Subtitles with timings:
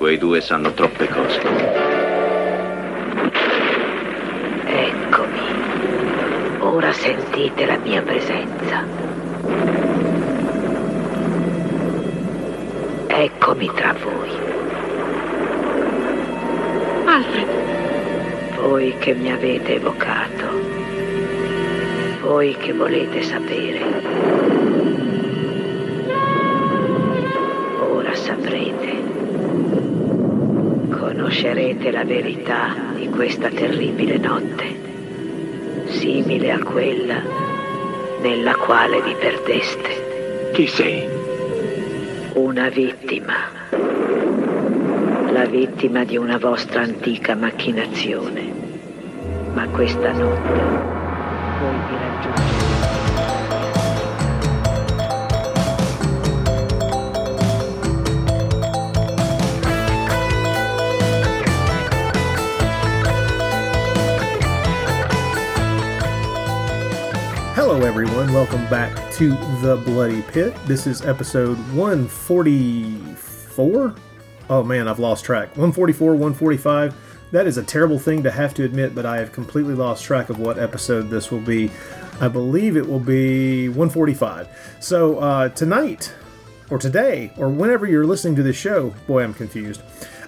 [0.00, 1.42] Quei due sanno troppe cose.
[4.64, 5.40] Eccomi.
[6.60, 8.82] Ora sentite la mia presenza.
[13.08, 14.30] Eccomi tra voi.
[17.04, 17.48] Alfred,
[18.56, 20.46] Voi che mi avete evocato.
[22.22, 23.80] Voi che volete sapere.
[27.80, 29.00] Ora saprete.
[31.20, 34.64] Conoscerete la verità di questa terribile notte,
[35.88, 37.20] simile a quella
[38.22, 40.50] nella quale vi perdeste.
[40.54, 41.06] Chi sei?
[42.32, 43.34] Una vittima.
[45.30, 48.52] La vittima di una vostra antica macchinazione.
[49.52, 50.60] Ma questa notte
[51.60, 52.79] voi vi raggiungerete.
[67.72, 68.32] Hello, everyone.
[68.32, 69.30] Welcome back to
[69.62, 70.56] The Bloody Pit.
[70.66, 73.94] This is episode 144.
[74.48, 75.50] Oh man, I've lost track.
[75.50, 76.96] 144, 145.
[77.30, 80.30] That is a terrible thing to have to admit, but I have completely lost track
[80.30, 81.70] of what episode this will be.
[82.20, 84.48] I believe it will be 145.
[84.80, 86.12] So, uh, tonight,
[86.70, 89.80] or today, or whenever you're listening to this show, boy, I'm confused.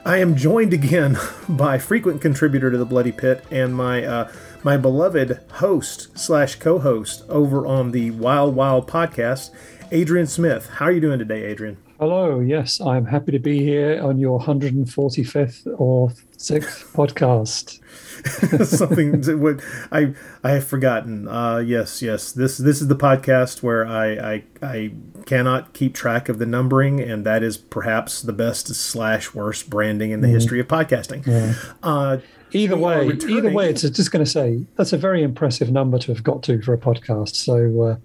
[0.05, 1.19] I am joined again
[1.49, 4.31] by frequent contributor to the Bloody Pit and my uh,
[4.65, 9.51] my beloved host slash co-host over on the Wild Wild podcast,
[9.91, 10.69] Adrian Smith.
[10.75, 11.79] How are you doing today, Adrian?
[11.99, 12.41] Hello.
[12.41, 17.79] Yes, I'm happy to be here on your 145th or 6th podcast.
[18.67, 21.27] Something would I I have forgotten.
[21.27, 22.31] Uh, yes, yes.
[22.31, 24.93] This this is the podcast where I, I I
[25.27, 30.13] cannot keep track of the numbering, and that is perhaps the best slash worst branding
[30.13, 31.57] in the history of podcasting.
[31.83, 32.19] Uh,
[32.55, 36.13] Either way, either way, it's just going to say that's a very impressive number to
[36.13, 37.35] have got to for a podcast.
[37.35, 37.97] So, uh,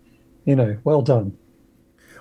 [0.45, 1.38] you know, well done.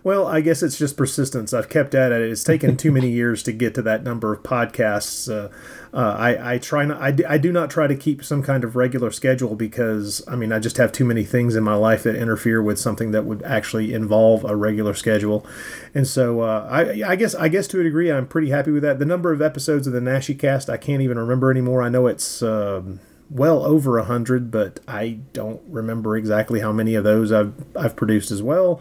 [0.07, 1.53] Well, I guess it's just persistence.
[1.53, 2.23] I've kept at it.
[2.23, 5.29] It's taken too many years to get to that number of podcasts.
[5.29, 5.49] Uh,
[5.93, 7.03] uh, I, I try not.
[7.03, 10.37] I do, I do not try to keep some kind of regular schedule because I
[10.37, 13.25] mean I just have too many things in my life that interfere with something that
[13.25, 15.45] would actually involve a regular schedule,
[15.93, 18.85] and so uh, I, I guess I guess to a degree I'm pretty happy with
[18.85, 19.01] that.
[19.01, 21.83] The number of episodes of the Naschy Cast I can't even remember anymore.
[21.83, 22.43] I know it's.
[22.43, 27.55] Um, well over a hundred, but I don't remember exactly how many of those I've
[27.75, 28.81] I've produced as well.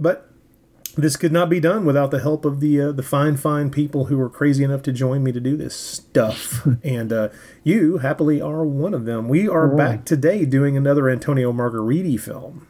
[0.00, 0.27] But
[0.98, 4.06] this could not be done without the help of the uh, the fine fine people
[4.06, 6.66] who were crazy enough to join me to do this stuff.
[6.84, 7.28] And uh,
[7.64, 9.28] you happily are one of them.
[9.28, 12.66] We are back today doing another antonio margheriti film.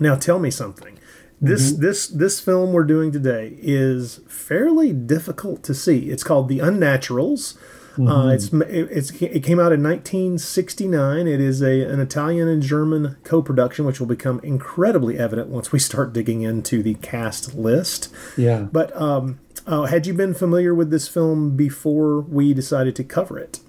[0.00, 0.98] Now tell me something.
[1.40, 6.10] This this this film we're doing today is fairly difficult to see.
[6.10, 7.58] It's called the unnaturals
[7.98, 11.26] uh, it's it's it came out in 1969.
[11.26, 15.78] It is a an Italian and German co-production, which will become incredibly evident once we
[15.78, 18.12] start digging into the cast list.
[18.36, 18.62] Yeah.
[18.70, 23.38] But um, uh, had you been familiar with this film before we decided to cover
[23.38, 23.60] it?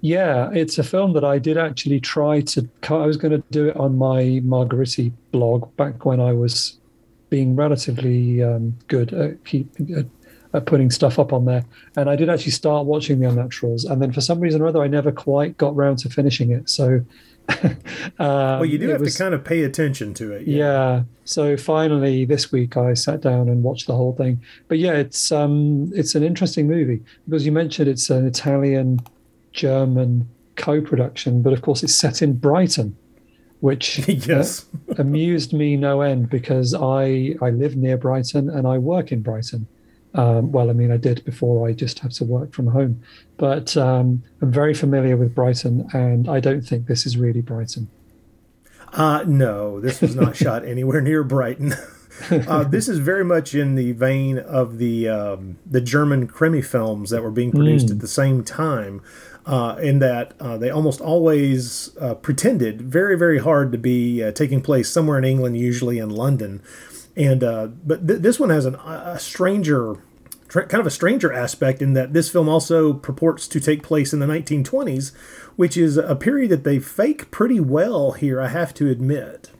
[0.00, 2.68] Yeah, it's a film that I did actually try to.
[2.90, 6.78] I was going to do it on my Margheriti blog back when I was
[7.30, 10.06] being relatively um, good at, keep, at,
[10.54, 11.64] at putting stuff up on there.
[11.96, 13.90] And I did actually start watching The Unnaturals.
[13.90, 16.70] And then for some reason or other, I never quite got round to finishing it.
[16.70, 17.04] So.
[17.62, 17.76] um,
[18.18, 20.46] Well, you do have was- to kind of pay attention to it.
[20.46, 21.02] yeah.
[21.24, 24.40] So finally, this week I sat down and watched the whole thing.
[24.68, 29.00] But yeah, it's um, it's an interesting movie because you mentioned it's an Italian
[29.52, 32.96] German co-production, but of course it's set in Brighton,
[33.60, 34.66] which yes.
[34.90, 39.20] uh, amused me no end because I I live near Brighton and I work in
[39.22, 39.66] Brighton.
[40.14, 43.02] Um, well, I mean, I did before I just had to work from home,
[43.36, 47.88] but um, I'm very familiar with Brighton, and I don't think this is really Brighton.
[48.92, 51.74] Uh, no, this was not shot anywhere near Brighton.
[52.30, 57.10] uh, this is very much in the vein of the um, the German Krimi films
[57.10, 59.02] that were being produced at the same time.
[59.46, 64.32] Uh, in that uh, they almost always uh, pretended very very hard to be uh,
[64.32, 66.62] taking place somewhere in England, usually in London,
[67.16, 70.02] and uh, but th- this one has an, a stranger
[70.48, 74.12] tr- kind of a stranger aspect in that this film also purports to take place
[74.12, 75.14] in the 1920s,
[75.56, 79.50] which is a period that they fake pretty well here, I have to admit.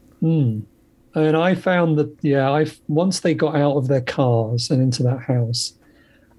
[1.15, 5.03] And I found that, yeah, I once they got out of their cars and into
[5.05, 5.75] that house,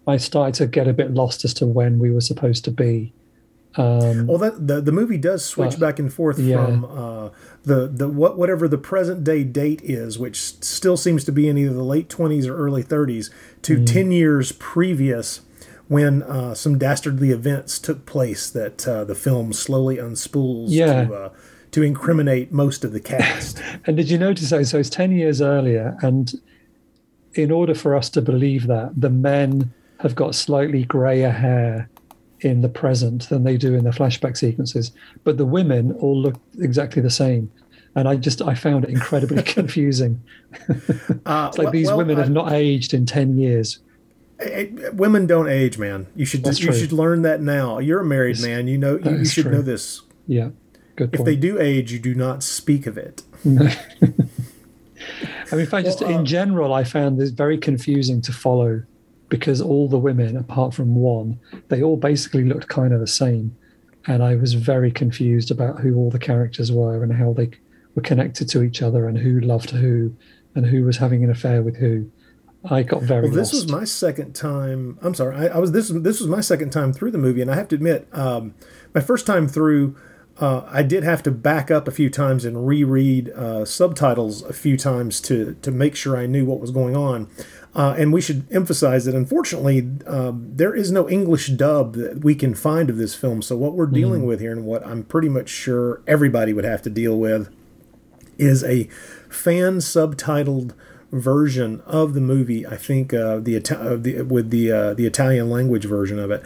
[0.07, 3.13] I started to get a bit lost as to when we were supposed to be.
[3.77, 6.65] Um, Well, that the, the movie does switch back and forth yeah.
[6.65, 7.29] from uh,
[7.63, 11.57] the the what whatever the present day date is, which still seems to be in
[11.57, 13.29] either the late twenties or early thirties,
[13.63, 13.85] to Mm.
[13.91, 15.41] ten years previous,
[15.87, 21.05] when uh, some dastardly events took place that uh, the film slowly unspools Yeah.
[21.05, 21.29] to uh,
[21.71, 23.61] to incriminate most of the cast.
[23.85, 24.65] And did you notice that?
[24.67, 25.97] So it's 10 years earlier.
[26.01, 26.33] And
[27.33, 31.89] in order for us to believe that, the men have got slightly grayer hair
[32.45, 34.91] in the present than they do in the flashback sequences.
[35.23, 37.51] But the women all look exactly the same.
[37.95, 40.21] And I just, I found it incredibly confusing.
[41.25, 43.79] Uh, It's like these women have not aged in 10 years.
[44.93, 46.07] women don't age, man.
[46.15, 46.77] You should That's you true.
[46.77, 47.79] should learn that now.
[47.79, 48.67] You're a married man.
[48.67, 49.53] You know you, you should true.
[49.53, 50.01] know this.
[50.27, 50.49] Yeah.
[50.97, 51.25] Good If point.
[51.25, 53.23] they do age, you do not speak of it.
[53.45, 53.49] I
[55.51, 58.83] mean, in fact, just Well, uh, in general, I found this very confusing to follow
[59.29, 61.39] because all the women, apart from one,
[61.69, 63.55] they all basically looked kind of the same.
[64.07, 67.49] And I was very confused about who all the characters were and how they
[67.95, 70.13] were connected to each other and who loved who
[70.53, 72.09] and who was having an affair with who.
[72.69, 73.65] I got very Well, this lost.
[73.65, 74.97] was my second time.
[75.01, 75.89] I'm sorry, I, I was this.
[75.89, 78.55] This was my second time through the movie, and I have to admit, um,
[78.93, 79.95] my first time through,
[80.39, 84.53] uh, I did have to back up a few times and reread uh, subtitles a
[84.53, 87.27] few times to to make sure I knew what was going on.
[87.75, 92.33] Uh, and we should emphasize that unfortunately, um, there is no English dub that we
[92.33, 93.41] can find of this film.
[93.41, 96.81] So what we're dealing with here, and what I'm pretty much sure everybody would have
[96.83, 97.53] to deal with,
[98.37, 98.85] is a
[99.29, 100.73] fan subtitled
[101.11, 102.65] version of the movie.
[102.65, 106.43] I think uh, the, uh, the with the uh, the Italian language version of it.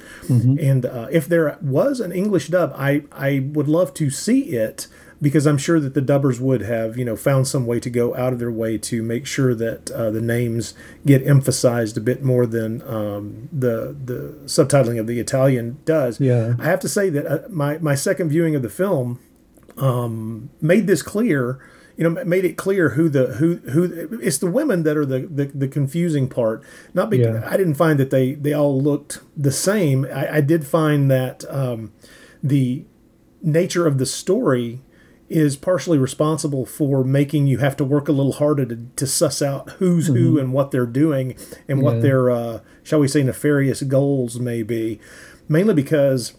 [0.60, 4.88] And uh, if there was an English dub, I I would love to see it
[5.22, 8.16] because I'm sure that the dubbers would have you know found some way to go
[8.16, 10.74] out of their way to make sure that uh, the names
[11.06, 16.20] get emphasized a bit more than um, the the subtitling of the Italian does.
[16.20, 16.56] Yeah.
[16.60, 19.20] I have to say that uh, my my second viewing of the film
[20.62, 21.60] made this clear
[21.98, 25.20] you know made it clear who the who who it's the women that are the
[25.20, 26.64] the, the confusing part
[26.94, 27.50] not because Yeah.
[27.50, 31.44] i didn't find that they they all looked the same i, I did find that
[31.50, 31.92] um,
[32.44, 32.86] the
[33.42, 34.82] nature of the story
[35.30, 39.42] is partially responsible for making you have to work a little harder to, to suss
[39.42, 41.36] out who's who and what they're doing
[41.68, 45.00] and what their uh, shall we say nefarious goals may be.
[45.48, 46.34] Mainly because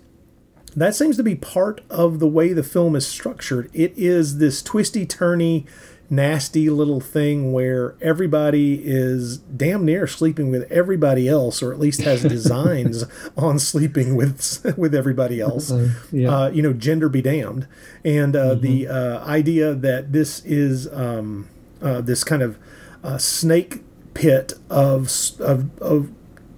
[0.76, 3.70] that seems to be part of the way the film is structured.
[3.72, 5.66] It is this twisty, turny,
[6.10, 12.02] nasty little thing where everybody is damn near sleeping with everybody else, or at least
[12.02, 13.04] has designs
[13.36, 15.70] on sleeping with with everybody else.
[15.70, 16.28] Uh, yeah.
[16.28, 17.66] Uh, you know, gender be damned,
[18.04, 21.48] and uh, the uh, idea that this is um,
[21.80, 22.58] uh, this kind of
[23.04, 25.08] uh, snake pit of
[25.38, 26.10] of of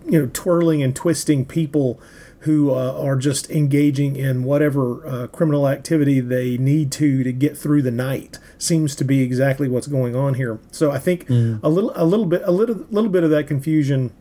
[0.07, 2.01] you know twirling and twisting people
[2.43, 7.57] who uh, are just engaging in whatever uh, criminal activity they need to to get
[7.57, 10.59] through the night seems to be exactly what's going on here.
[10.71, 14.13] So I think a little a little bit a little little bit of that confusion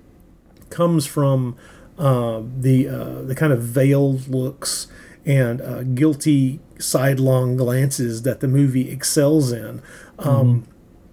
[0.70, 1.56] comes from
[1.98, 4.88] uh, the uh, the kind of veiled looks
[5.26, 9.82] and uh, guilty sidelong glances that the movie excels in.
[10.20, 10.66] Um,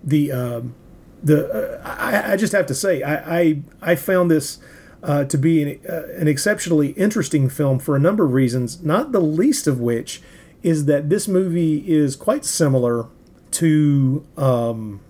[0.05, 0.75] The um,
[1.23, 4.59] the uh, I, I just have to say I I, I found this
[5.03, 8.83] uh, to be an, uh, an exceptionally interesting film for a number of reasons.
[8.83, 10.21] Not the least of which
[10.63, 13.07] is that this movie is quite similar
[13.53, 15.01] to um,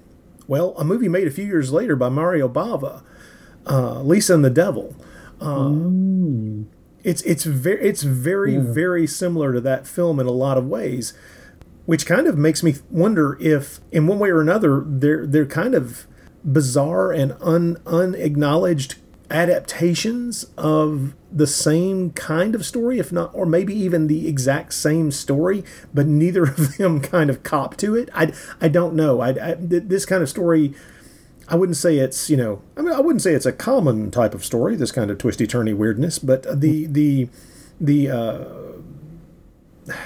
[0.46, 3.02] well a movie made a few years later by Mario Bava,
[3.66, 4.94] uh, Lisa and the Devil.
[7.04, 11.14] It's it's very it's very very similar to that film in a lot of ways,
[11.86, 15.74] which kind of makes me wonder if, in one way or another, they're they're kind
[15.74, 16.06] of
[16.44, 18.96] bizarre and un unacknowledged
[19.30, 25.10] adaptations of the same kind of story, if not, or maybe even the exact same
[25.10, 28.08] story, but neither of them kind of cop to it.
[28.14, 29.20] I I don't know.
[29.20, 30.74] I, I this kind of story.
[31.50, 34.34] I wouldn't say it's you know I mean I wouldn't say it's a common type
[34.34, 37.30] of story this kind of twisty turny weirdness but the the
[37.80, 38.44] the uh,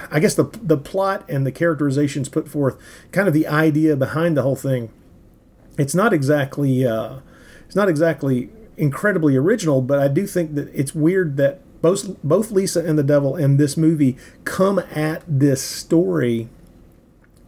[0.08, 2.78] I guess the the plot and the characterizations put forth
[3.10, 4.90] kind of the idea behind the whole thing
[5.76, 7.16] it's not exactly uh,
[7.66, 12.50] it's not exactly incredibly original but I do think that it's weird that both both
[12.50, 16.48] Lisa and the Devil and this movie come at this story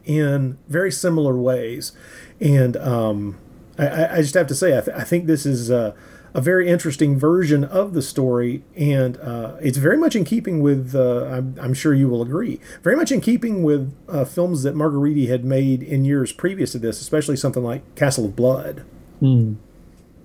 [0.04, 1.92] in very similar ways.
[2.40, 3.38] And um,
[3.78, 5.94] I- I, just have to say, I, th- I think this is a
[6.34, 11.26] very interesting version of the story, and uh, it's very much in keeping with, uh,
[11.26, 15.28] I'm, I'm sure you will agree, very much in keeping with uh, films that Margheriti
[15.28, 18.84] had made in years previous to this, especially something like Castle of Blood.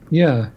[0.09, 0.49] Yeah.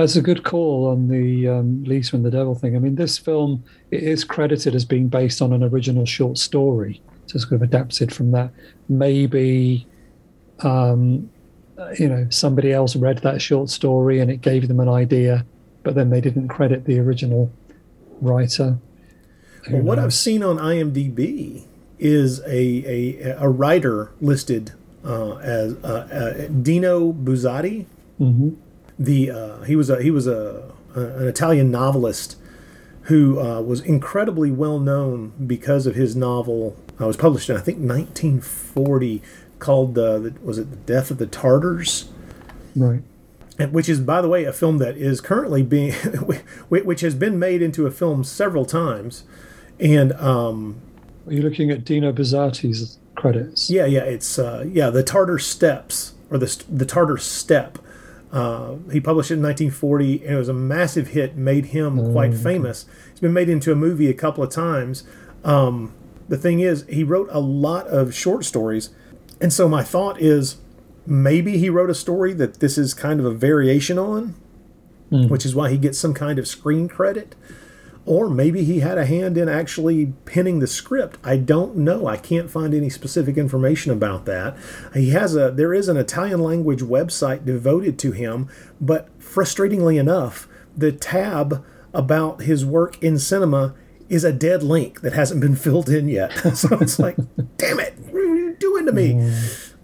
[0.00, 2.74] That's a good call on the um, Lisa and the Devil thing.
[2.74, 7.02] I mean, this film it is credited as being based on an original short story,
[7.26, 8.50] so it's kind of adapted from that.
[8.88, 9.86] Maybe,
[10.60, 11.28] um,
[11.98, 15.44] you know, somebody else read that short story and it gave them an idea,
[15.82, 17.52] but then they didn't credit the original
[18.22, 18.78] writer.
[19.66, 21.66] Who Well, what I've seen on IMDb
[21.98, 24.72] is a a, a writer listed
[25.04, 27.84] uh, as uh, uh, Dino Buzzati.
[28.18, 28.56] Mhm.
[29.00, 32.36] The uh, he was a he was a, a an Italian novelist
[33.04, 36.76] who uh, was incredibly well known because of his novel.
[37.00, 39.22] Uh, was published in I think 1940,
[39.58, 42.10] called uh, the, was it the Death of the Tartars.
[42.76, 43.02] right.
[43.58, 45.92] And which is, by the way, a film that is currently being,
[46.68, 49.24] which has been made into a film several times,
[49.78, 50.80] and um,
[51.26, 53.70] Are you looking at Dino Buzzati's credits?
[53.70, 57.78] yeah, yeah, it's uh, yeah, the Tartar Steps or the the Tartar Steppe.
[58.32, 62.32] Uh, he published it in 1940, and it was a massive hit, made him quite
[62.34, 62.86] famous.
[63.10, 65.02] It's been made into a movie a couple of times.
[65.44, 65.92] Um,
[66.28, 68.90] the thing is, he wrote a lot of short stories,
[69.40, 70.58] and so my thought is
[71.06, 74.34] maybe he wrote a story that this is kind of a variation on,
[75.28, 77.34] which is why he gets some kind of screen credit.
[78.06, 81.18] Or maybe he had a hand in actually penning the script.
[81.22, 82.06] I don't know.
[82.06, 84.56] I can't find any specific information about that.
[84.94, 88.48] He has a there is an Italian language website devoted to him,
[88.80, 93.74] but frustratingly enough, the tab about his work in cinema
[94.08, 96.30] is a dead link that hasn't been filled in yet.
[96.56, 97.16] so it's like,
[97.56, 99.32] damn it, what are you doing to me?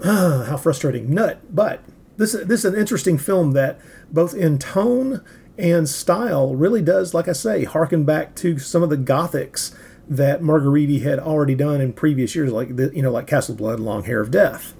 [0.04, 1.12] Ah, how frustrating.
[1.12, 1.40] Nut.
[1.54, 1.82] But
[2.16, 3.78] this this is an interesting film that
[4.10, 5.22] both in tone
[5.58, 9.74] and style really does, like I say, harken back to some of the gothics
[10.08, 13.80] that Margheriti had already done in previous years, like the, you know, like Castle Blood,
[13.80, 14.74] Long Hair of Death.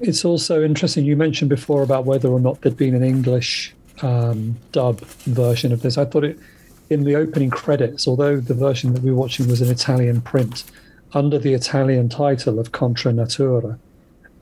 [0.00, 1.04] It's also interesting.
[1.04, 5.82] You mentioned before about whether or not there'd been an English um, dub version of
[5.82, 5.98] this.
[5.98, 6.38] I thought it
[6.90, 10.64] in the opening credits, although the version that we were watching was an Italian print,
[11.12, 13.78] under the Italian title of Contra Natura,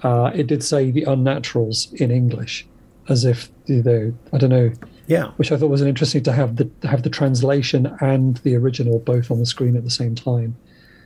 [0.03, 2.67] uh, it did say the Unnaturals in English,
[3.09, 4.73] as if you know, I don't know,
[5.07, 8.57] Yeah, which I thought was an interesting to have the have the translation and the
[8.57, 10.57] original both on the screen at the same time.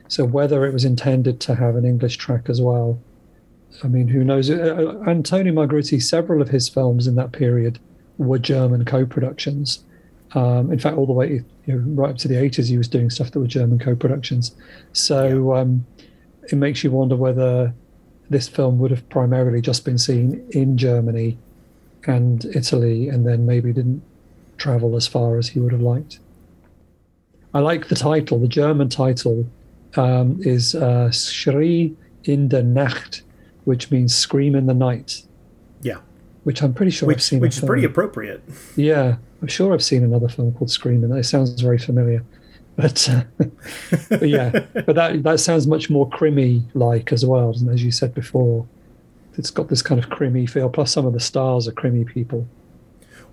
[0.07, 2.99] So whether it was intended to have an English track as well,
[3.83, 4.49] I mean, who knows?
[4.49, 7.79] Uh, uh, Antonio Margheriti, several of his films in that period
[8.17, 9.83] were German co-productions.
[10.33, 12.87] Um, in fact, all the way you know, right up to the 80s, he was
[12.87, 14.55] doing stuff that were German co-productions.
[14.93, 15.85] So um,
[16.51, 17.73] it makes you wonder whether
[18.29, 21.37] this film would have primarily just been seen in Germany
[22.07, 24.03] and Italy, and then maybe didn't
[24.57, 26.19] travel as far as he would have liked.
[27.53, 28.39] I like the title.
[28.39, 29.45] The German title
[29.95, 33.23] um, is uh, Schreie in der Nacht,
[33.65, 35.23] which means scream in the night,
[35.81, 35.97] yeah,
[36.43, 37.39] which I'm pretty sure I've seen.
[37.39, 38.41] which is pretty appropriate.
[38.75, 42.23] Yeah, I'm sure I've seen another film called Scream, and it sounds very familiar.
[42.77, 43.23] But, uh,
[44.09, 47.91] but yeah, but that that sounds much more krimi like as well, and as you
[47.91, 48.65] said before,
[49.37, 50.69] it's got this kind of krimi feel.
[50.69, 52.47] Plus, some of the stars are krimi people.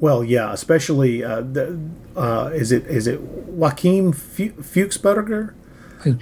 [0.01, 1.79] Well, yeah, especially uh, the
[2.17, 5.55] uh, is it is it Joachim Fuchsberger?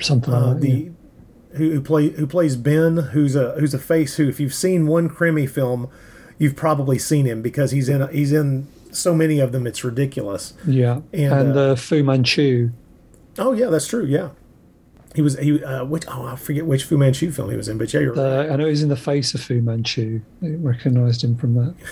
[0.01, 0.69] Something uh, like that.
[0.69, 0.75] yeah.
[0.75, 0.91] the
[1.57, 4.87] who, who play who plays Ben, who's a who's a face who, if you've seen
[4.87, 5.91] one krimi film,
[6.39, 9.67] you've probably seen him because he's in he's in so many of them.
[9.67, 10.55] It's ridiculous.
[10.67, 12.71] Yeah, And, and, uh, uh, Fu Manchu.
[13.39, 14.05] Oh yeah, that's true.
[14.05, 14.31] Yeah,
[15.17, 17.79] he was he uh, which oh I forget which Fu Manchu film he was in,
[17.79, 18.49] but yeah, you're right.
[18.49, 20.21] Uh, I know he's in the face of Fu Manchu.
[20.43, 21.75] I recognised him from that.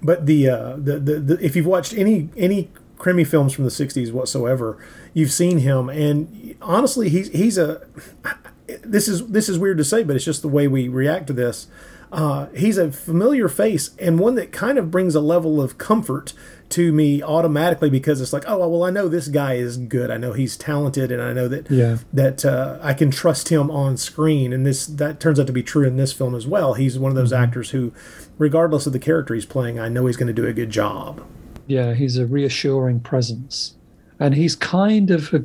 [0.00, 3.70] But the, uh, the, the the if you've watched any any Krimi films from the
[3.70, 4.78] '60s whatsoever,
[5.12, 7.86] you've seen him, and honestly, he's he's a.
[8.82, 11.32] This is this is weird to say, but it's just the way we react to
[11.32, 11.68] this.
[12.12, 16.34] Uh, he's a familiar face and one that kind of brings a level of comfort
[16.70, 20.10] to me automatically because it's like, oh well, I know this guy is good.
[20.10, 21.98] I know he's talented, and I know that Yeah.
[22.12, 25.62] that uh, I can trust him on screen, and this that turns out to be
[25.62, 26.74] true in this film as well.
[26.74, 27.92] He's one of those actors who,
[28.36, 31.22] regardless of the character he's playing, I know he's going to do a good job.
[31.66, 33.74] Yeah, he's a reassuring presence,
[34.18, 35.44] and he's kind of a,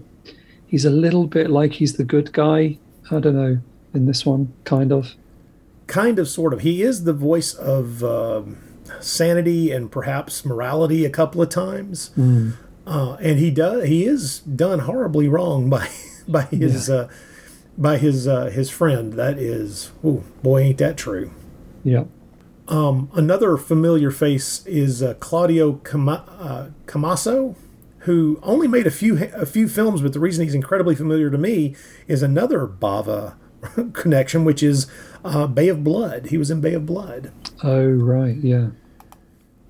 [0.68, 2.78] he's a little bit like he's the good guy.
[3.12, 3.60] I don't know
[3.94, 5.14] in this one, kind of.
[5.88, 6.62] Kind of, sort of.
[6.62, 8.58] He is the voice of um
[9.00, 12.12] sanity and perhaps morality a couple of times,
[12.86, 15.90] uh, and he does he is done horribly wrong by
[16.28, 17.08] by his uh,
[17.78, 19.14] by his uh, his friend.
[19.14, 21.32] That is, oh boy, ain't that true.
[21.84, 22.06] Yeah,
[22.68, 27.56] Another familiar face is uh, Claudio Cama- uh, Camaso,
[28.00, 31.38] who only made a few a few films, but the reason he's incredibly familiar to
[31.38, 31.76] me
[32.08, 33.36] is another Bava
[33.94, 34.88] connection, which is
[35.26, 36.28] uh, Bay of Blood.
[36.28, 37.32] He was in Bay of Blood.
[37.64, 38.68] Oh right, yeah.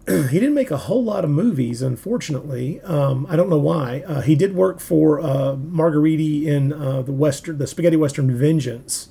[0.07, 2.81] he didn't make a whole lot of movies, unfortunately.
[2.81, 4.03] Um, I don't know why.
[4.05, 9.07] Uh, he did work for uh, Margheriti in uh, the western, the spaghetti western Vengeance,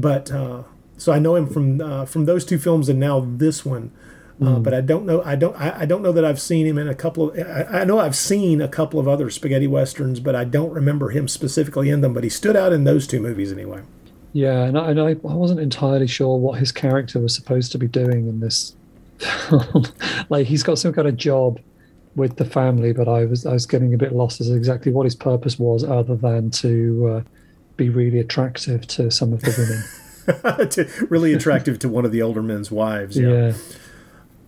[0.00, 0.64] but uh,
[0.96, 3.92] so I know him from uh, from those two films and now this one.
[4.38, 5.22] Uh, but I don't know.
[5.22, 5.56] I don't.
[5.56, 7.38] I, I don't know that I've seen him in a couple of.
[7.38, 11.08] I, I know I've seen a couple of other spaghetti westerns, but I don't remember
[11.08, 12.12] him specifically in them.
[12.12, 13.82] But he stood out in those two movies anyway.
[14.34, 17.78] Yeah, and I, and I, I wasn't entirely sure what his character was supposed to
[17.78, 18.75] be doing in this.
[20.28, 21.58] like he's got some kind of job
[22.14, 25.04] with the family, but I was I was getting a bit lost as exactly what
[25.04, 27.30] his purpose was, other than to uh,
[27.76, 30.68] be really attractive to some of the women.
[30.70, 33.16] to, really attractive to one of the older men's wives.
[33.16, 33.28] Yeah.
[33.28, 33.52] yeah,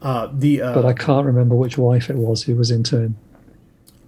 [0.03, 3.17] Uh, the uh, but I can't remember which wife it was who was in turn.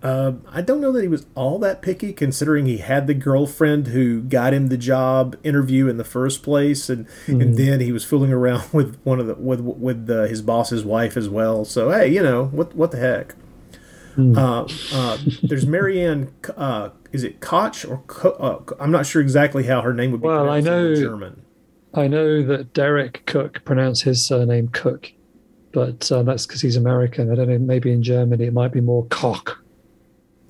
[0.02, 3.88] Uh, I don't know that he was all that picky, considering he had the girlfriend
[3.88, 8.02] who got him the job interview in the first place, and and then he was
[8.04, 11.64] fooling around with one of the with with uh, his boss's wife as well.
[11.66, 13.35] So hey, you know what what the heck?
[14.19, 16.33] Uh, uh, there's Marianne.
[16.57, 18.30] Uh, is it Koch or Co-
[18.71, 21.42] uh, I'm not sure exactly how her name would be Well, I know- German.
[21.95, 25.12] I know that Derek Cook pronounced his surname Cook,
[25.73, 27.33] but that's because he's American.
[27.33, 27.59] I don't know.
[27.59, 29.60] Maybe in Germany it might be more Cock.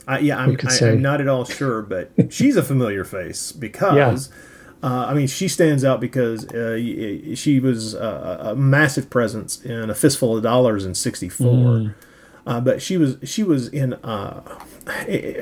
[0.06, 0.86] I, yeah, I'm, I.
[0.86, 4.30] I'm not at all sure, but she's a familiar face because,
[4.82, 6.76] uh, I mean, she stands out because uh,
[7.34, 11.94] she was uh, a massive presence in A Fistful of Dollars in '64.
[12.46, 14.40] Uh, but she was she was in uh,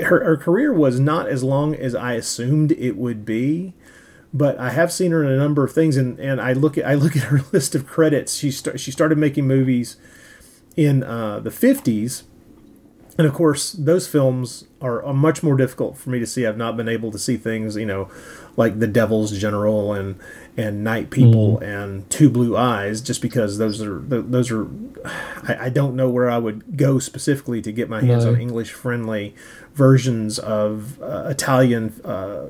[0.04, 3.74] her her career was not as long as I assumed it would be.
[4.34, 6.84] But I have seen her in a number of things, and, and I look at
[6.84, 8.34] I look at her list of credits.
[8.34, 9.96] She start, she started making movies
[10.76, 12.24] in uh, the '50s,
[13.18, 16.46] and of course, those films are, are much more difficult for me to see.
[16.46, 18.08] I've not been able to see things, you know,
[18.56, 20.18] like The Devil's General and
[20.56, 24.66] and Night People and Two Blue Eyes, just because those are those are.
[25.48, 28.32] I, I don't know where I would go specifically to get my hands No.
[28.34, 29.34] on English friendly
[29.74, 32.46] versions of uh, Italian uh,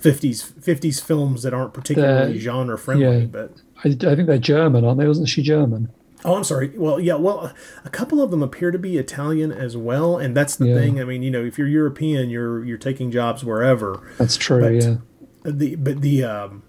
[0.00, 3.20] 50s 50s films that aren't particularly genre friendly.
[3.20, 3.24] yeah.
[3.26, 3.52] But
[3.84, 5.08] I, I think they're German, aren't they?
[5.08, 5.88] Wasn't she German?
[6.24, 6.70] Oh, I'm sorry.
[6.76, 7.14] Well, yeah.
[7.14, 7.52] Well,
[7.84, 10.76] a couple of them appear to be Italian as well, and that's the Yeah.
[10.76, 11.00] thing.
[11.00, 14.00] I mean, you know, if you're European, you're you're taking jobs wherever.
[14.18, 14.60] That's true.
[14.60, 14.96] But- yeah.
[15.44, 16.62] The but the um,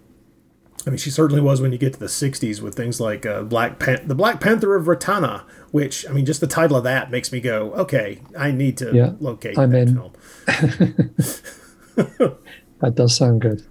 [0.86, 3.42] I mean, she certainly was when you get to the '60s with things like uh,
[3.42, 7.10] Black Pan- the Black Panther of Ratana, which I mean, just the title of that
[7.12, 9.94] makes me go, okay, I need to Yeah, locate I'm that in.
[9.94, 10.12] film.
[12.80, 13.62] That does sound good.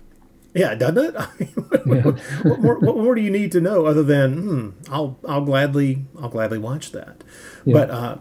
[0.54, 1.16] Yeah, doesn't it?
[1.18, 4.34] I mean, what, what, what more, what more do you need to know other than
[4.34, 7.24] hmm, I'll I'll gladly I'll gladly watch that.
[7.66, 8.18] But uh,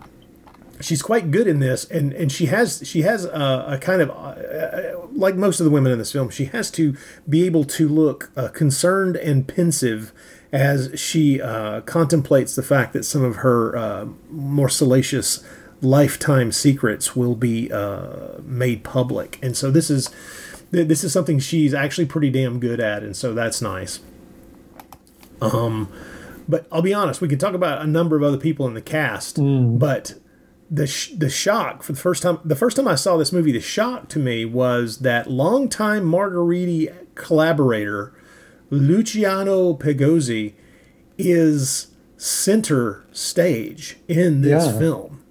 [0.83, 4.11] she's quite good in this, and and she has she has a, a kind of
[4.11, 6.97] uh, like most of the women in this film, she has to
[7.29, 10.13] be able to look uh, concerned and pensive
[10.53, 15.45] as she uh, contemplates the fact that some of her uh, more salacious
[15.81, 20.11] lifetime secrets will be uh, made public, and so this is
[20.73, 24.01] this is something she's actually pretty damn good at, and so that's nice.
[25.41, 25.89] Um,
[26.49, 28.83] but I'll be honest, we can talk about a number of other people in the
[28.83, 30.15] cast, but
[30.71, 33.53] the sh- the shock for the first time the first time I saw this movie,
[33.53, 38.15] the shock to me was that longtime Margheriti collaborator
[38.71, 40.55] Luciano Pigozzi
[41.19, 44.79] is center stage in this Yeah.
[44.79, 45.22] film.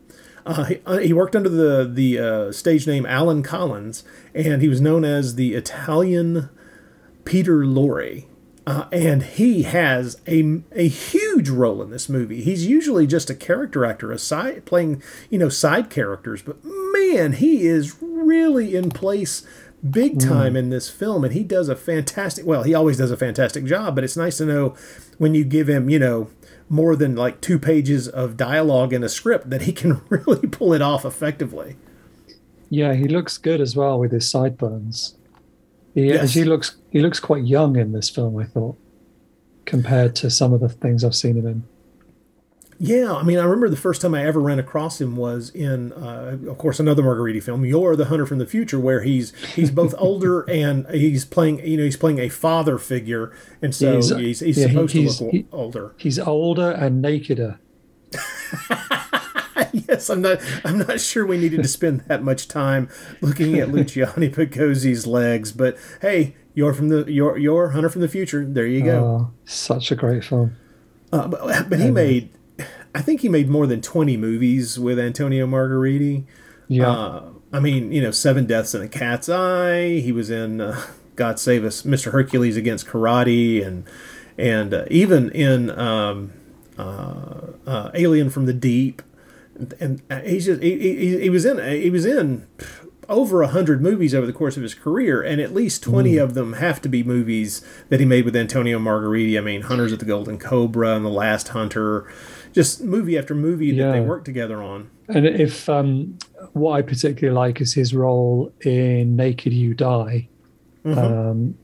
[0.46, 4.68] Uh, he, uh, he worked under the the uh, stage name Alan Collins, and he
[4.68, 6.50] was known as the Italian
[7.26, 8.26] Peter Lorre.
[8.68, 12.44] Uh, and he has a, a huge role in this movie.
[12.44, 17.34] He's usually just a character actor, a side playing you know side characters, but man,
[17.34, 19.46] he is really in place
[19.90, 22.46] big time in this film, and he does a fantastic.
[22.46, 24.76] Well, he always does a fantastic job, but it's nice to know
[25.18, 26.30] when you give him you know
[26.72, 30.74] more than like two pages of dialogue in a script that he can really pull
[30.74, 31.76] it off effectively.
[32.70, 35.16] Yeah, he looks good as well with his sideburns.
[35.94, 36.34] He, Yes.
[36.34, 38.78] he looks he looks quite young in this film, I thought,
[39.66, 41.64] compared to some of the things I've seen him in.
[42.84, 45.94] Yeah, I mean, I remember the first time I ever ran across him was in,
[45.94, 49.70] uh, of course, another Margheriti film, "Yor the Hunter from the Future," where he's he's
[49.70, 54.10] both older and he's playing, you know, he's playing a father figure, and so He's-
[54.10, 55.94] he's, he's, yeah, supposed he's- to look he- older.
[55.98, 57.60] He's older and nakeder.
[59.74, 62.90] yes, I'm not, I'm not sure we needed to spend that much time
[63.22, 68.08] looking at Luciano Pigozzi's legs, but hey, you're from the, you're, you're Hunter from the
[68.08, 68.44] Future.
[68.44, 69.04] There you go.
[69.04, 70.56] Oh, such a great film.
[71.14, 72.30] Uh, but, but he made,
[72.94, 76.26] I think he made more than 20 movies with Antonio Margheriti.
[76.68, 76.90] Yeah.
[76.90, 77.24] Uh,
[77.54, 80.00] I mean, you know, Seven Deaths in a Cat's Eye.
[80.00, 80.82] He was in uh,
[81.16, 82.12] God Save Us, Mr.
[82.12, 83.86] Hercules Against Karate, and
[84.38, 86.32] and uh, even in um,
[86.78, 89.02] uh, uh, Alien from the Deep,
[89.80, 92.48] and, and he's just he, he, he was in he was in
[93.10, 96.24] over a hundred movies over the course of his career, and at least twenty Mm.
[96.24, 99.38] of them have to be movies that he made with Antonio Margheriti.
[99.38, 102.10] I mean, Hunters of the Golden Cobra and The Last Hunter,
[102.54, 104.06] just movie after movie that they Yeah.
[104.06, 104.90] worked together on.
[105.08, 106.18] And if um,
[106.54, 110.28] what I particularly like is his role in Naked You Die,
[110.86, 111.56] um,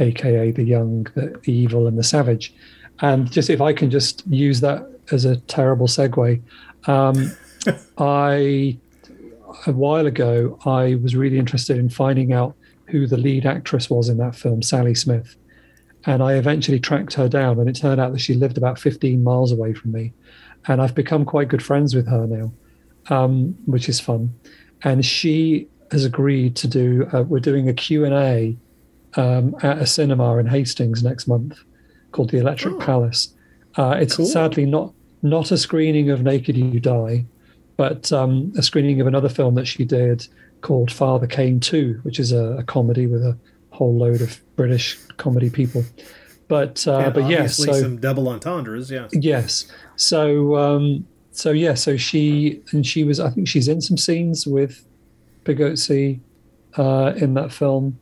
[0.00, 2.54] aka the young, the evil, and the savage.
[3.00, 6.40] And just if I can just use that as a terrible segue,
[6.86, 7.30] um,
[7.98, 8.76] I
[9.66, 12.54] a while ago I was really interested in finding out
[12.88, 15.36] who the lead actress was in that film, Sally Smith.
[16.06, 19.22] And I eventually tracked her down, and it turned out that she lived about 15
[19.24, 20.12] miles away from me.
[20.66, 22.52] And I've become quite good friends with her now
[23.10, 24.34] um, which is fun.
[24.82, 27.08] And she has agreed to do.
[27.12, 28.56] Uh, we're doing a Q and A
[29.20, 31.58] um, at a cinema in Hastings next month
[32.12, 32.78] called the Electric Oh.
[32.78, 33.34] Palace.
[33.76, 34.26] Uh, it's Cool.
[34.26, 37.24] sadly not not a screening of Naked You Die,
[37.76, 40.26] but um, a screening of another film that she did
[40.60, 43.36] called Father Came Too, which is a, a comedy with a
[43.74, 45.84] whole load of British comedy people.
[46.46, 48.90] But uh, And but yeah, obviously so some double entendres.
[48.90, 49.08] Yeah.
[49.12, 49.66] Yes.
[49.96, 54.46] So um so yeah, so she and she was I think she's in some scenes
[54.46, 54.86] with
[55.44, 56.20] Pigozzi
[56.76, 57.98] uh in that film.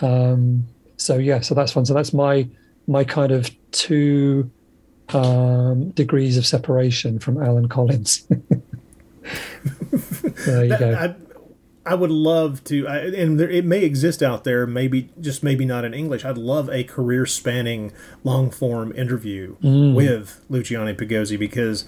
[0.00, 1.84] Um so yeah, so that's fun.
[1.84, 2.48] So that's my
[2.86, 4.48] my kind of two
[5.08, 8.26] um degrees of separation from Alan Collins.
[10.46, 10.94] there you go.
[10.94, 11.25] I,
[11.86, 14.66] I would love to, I, and there, it may exist out there.
[14.66, 16.24] Maybe just maybe not in English.
[16.24, 17.92] I'd love a career spanning
[18.24, 19.94] long form interview Mm.
[19.94, 21.84] with Luciano Pigozzi because,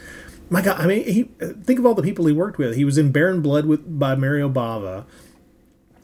[0.51, 1.25] my God, I mean, he
[1.65, 2.77] think of all the people he worked with.
[2.77, 5.05] He was in Baron Blood with by Mario Bava.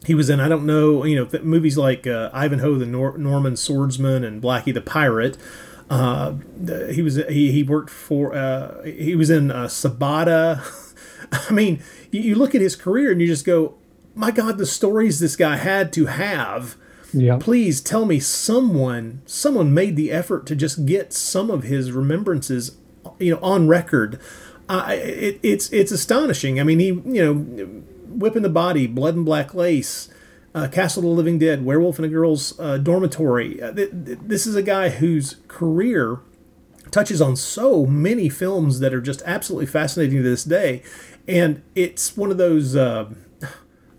[0.04, 3.56] He was in I don't know you know movies like uh, Ivanhoe the Nor- Norman
[3.56, 5.38] Swordsman and Blackie the Pirate.
[5.88, 6.34] Uh,
[6.90, 10.62] he was he, he worked for uh, he was in uh, Sabata.
[11.48, 13.74] I mean, you, you look at his career and you just go,
[14.14, 16.76] my God, the stories this guy had to have.
[17.12, 17.36] yeah.
[17.40, 22.76] Please tell me someone someone made the effort to just get some of his remembrances,
[23.18, 24.20] you know, on record.
[24.68, 26.58] Uh, it, it's it's astonishing.
[26.58, 27.34] I mean, he you know,
[28.08, 30.08] Whip and the Body, blood and black lace.
[30.54, 33.60] Uh, Castle of the Living Dead, Werewolf in a Girl's uh, Dormitory.
[33.60, 36.20] Uh, th- th- this is a guy whose career
[36.92, 40.80] touches on so many films that are just absolutely fascinating to this day,
[41.26, 42.76] and it's one of those.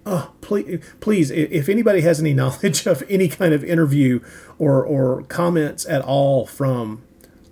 [0.07, 4.19] Oh, please, please, if anybody has any knowledge of any kind of interview
[4.59, 7.01] or or comments at all from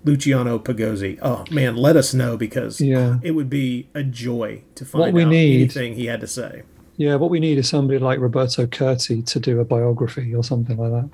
[0.04, 3.18] Luciano Pigozzi, oh man, let us know because Yeah.
[3.22, 6.26] it would be a joy to find what we out need- anything he had to
[6.26, 6.62] say.
[6.96, 10.76] Yeah, what we need is somebody like Roberto Curti to do a biography or something
[10.76, 11.08] like that.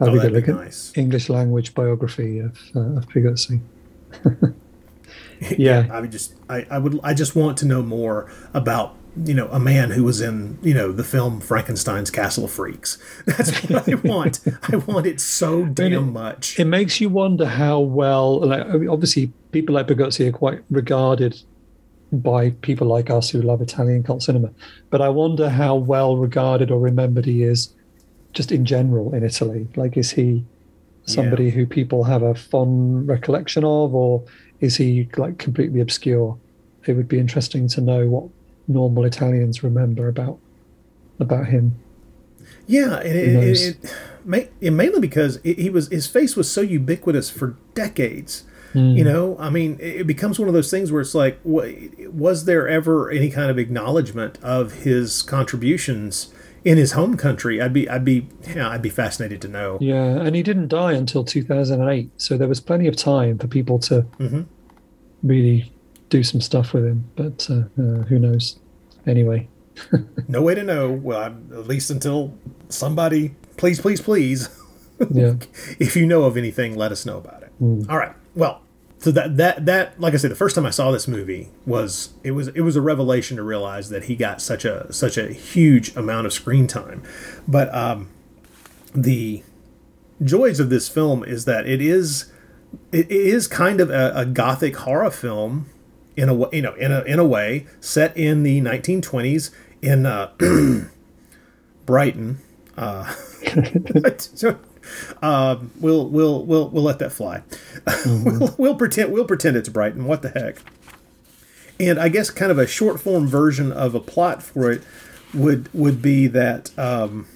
[0.00, 0.56] Oh, That'd be that'd good.
[0.56, 0.92] be nice.
[0.96, 3.60] English language biography of uh, of Pigozzi.
[5.58, 9.34] yeah, I would just I, I would I just want to know more about you
[9.34, 12.98] know a man who was in you know the film Frankenstein's Castle of Freaks.
[13.26, 14.40] That's what I want.
[14.70, 16.58] I want it so damn much.
[16.58, 18.40] it makes you wonder how well.
[18.40, 21.40] Like, obviously, people like Pigozzi are quite regarded
[22.12, 24.50] by people like us who love Italian cult cinema.
[24.90, 27.74] But I wonder how well regarded or remembered he is,
[28.32, 29.68] just in general in Italy.
[29.76, 30.44] Like, is he
[31.04, 34.24] somebody who people have a fond recollection of, or
[34.60, 36.38] is he like completely obscure?
[36.86, 38.28] It would be interesting to know what
[38.68, 40.38] normal Italians remember about
[41.20, 41.76] about him.
[42.66, 43.62] Yeah, it, knows?
[43.68, 48.44] it, it, mainly because it, he was his face was so ubiquitous for decades.
[48.74, 51.66] You know, I mean, it, it becomes one of those things where it's like, wa-
[52.10, 56.32] was there ever any kind of acknowledgement of his contributions
[56.64, 57.60] in his home country?
[57.60, 59.76] I'd be, I'd be, yeah, I'd be fascinated to know.
[59.78, 63.78] Yeah, and he didn't die until 2008, so there was plenty of time for people
[63.80, 64.46] to Mhm.
[65.22, 65.70] really
[66.12, 67.10] do some stuff with him.
[67.16, 68.58] But uh, uh, who knows?
[69.06, 69.48] Anyway,
[70.28, 70.90] No way to know.
[70.90, 72.36] Well, I'm, at least until
[72.68, 74.48] somebody, please, please, please,
[75.10, 75.34] yeah,
[75.78, 77.52] if you know of anything, let us know about it.
[77.60, 78.14] All right.
[78.34, 78.62] Well,
[78.98, 82.10] so that that that like I said, the first time I saw this movie was
[82.22, 85.32] it was it was a revelation to realize that he got such a such a
[85.32, 87.02] huge amount of screen time.
[87.48, 88.08] But um,
[88.94, 89.42] the
[90.22, 92.30] joys of this film is that it is
[92.92, 95.66] it is kind of a, a gothic horror film
[96.16, 100.06] in a wa- you know in a in a way set in the 1920s in
[100.06, 100.30] uh,
[101.86, 102.38] Brighton.
[102.76, 103.12] Uh,
[104.18, 104.58] so,
[105.22, 107.42] um, we'll we'll we'll we'll let that fly.
[108.06, 110.04] we'll, we'll pretend we'll pretend it's Brighton.
[110.06, 110.56] What the heck?
[111.80, 114.82] And I guess kind of a short form version of a plot for it
[115.34, 117.26] would would be that um,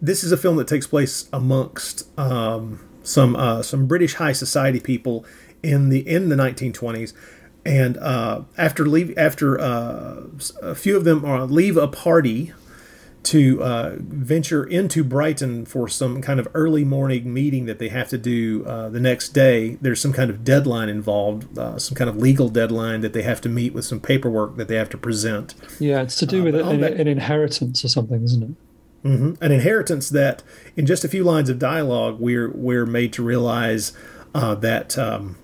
[0.00, 4.80] this is a film that takes place amongst um, some uh, some British high society
[4.80, 5.24] people
[5.64, 7.12] in the in the 1920s,
[7.64, 10.22] and uh, after leave after uh,
[10.62, 12.52] a few of them uh, leave a party
[13.24, 18.10] to uh, venture into Brighton for some kind of early morning meeting that they have
[18.10, 19.78] to do uh, the next day.
[19.80, 23.40] There's some kind of deadline involved, uh, some kind of legal deadline that they have
[23.40, 25.54] to meet with some paperwork that they have to present.
[25.80, 29.08] Yeah, it's to do Uh, with an, that- an inheritance or something, isn't it?
[29.08, 30.42] hmm An inheritance that,
[30.76, 33.94] in just a few lines of dialogue, we're we're made to realize
[34.34, 35.36] uh, that um,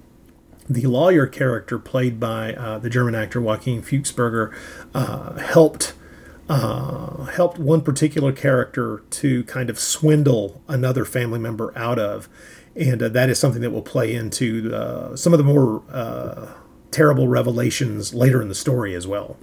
[0.70, 4.54] the lawyer character played by uh, the German actor Joachim Fuchsberger
[4.94, 5.94] uh, helped
[6.48, 12.28] uh, helped one particular character to kind of swindle another family member out of,
[12.74, 16.52] and uh, that is something that will play into uh, some of the more uh,
[16.90, 19.36] terrible revelations later in the story as well.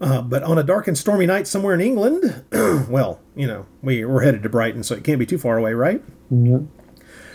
[0.00, 2.44] Uh, but on a dark and stormy night somewhere in England,
[2.88, 5.72] well, you know, we, we're headed to Brighton, so it can't be too far away,
[5.72, 6.02] right?
[6.30, 6.58] Yeah.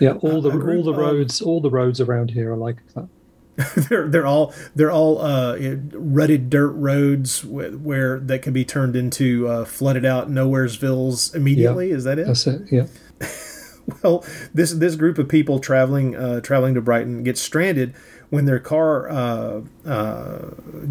[0.04, 3.08] Yeah, all the group all the roads, all the roads around here are like that.
[3.90, 5.56] they're they're all they're all uh,
[5.94, 11.92] rutted dirt roads wh- where that can be turned into uh, flooded out nowheresvilles immediately.
[11.92, 12.26] Is that it?
[12.26, 12.64] That's it.
[12.72, 12.88] Yeah.
[14.04, 17.94] well, this this group of people traveling uh, traveling to Brighton gets stranded
[18.30, 20.40] when their car uh, uh,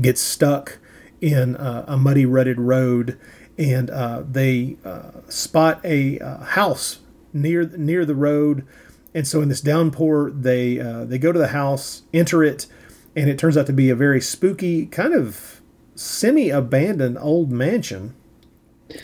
[0.00, 0.78] gets stuck
[1.20, 3.18] in uh, a muddy, rutted road,
[3.58, 7.00] and uh, they uh, spot a uh, house
[7.32, 8.66] near near the road.
[9.14, 12.66] And so, in this downpour, they uh, they go to the house, enter it,
[13.14, 15.60] and it turns out to be a very spooky, kind of
[15.94, 18.14] semi-abandoned old mansion.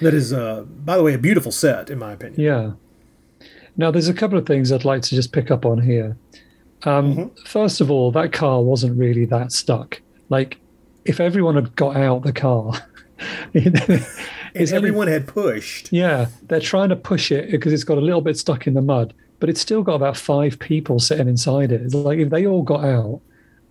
[0.01, 2.41] That is, uh, by the way, a beautiful set, in my opinion.
[2.41, 2.73] Yeah.
[3.77, 6.17] Now, there's a couple of things I'd like to just pick up on here.
[6.85, 7.45] Um, Mm-hmm.
[7.47, 10.01] First of all, that car wasn't really that stuck.
[10.29, 10.59] Like,
[11.05, 12.73] if everyone had got out the car,
[13.55, 14.03] only-
[14.57, 15.93] everyone had pushed.
[15.93, 18.83] yeah, they're trying to push it because it's got a little bit stuck in the
[18.83, 21.83] mud, but it's still got about five people sitting inside it.
[21.83, 23.21] It's like if they all got out,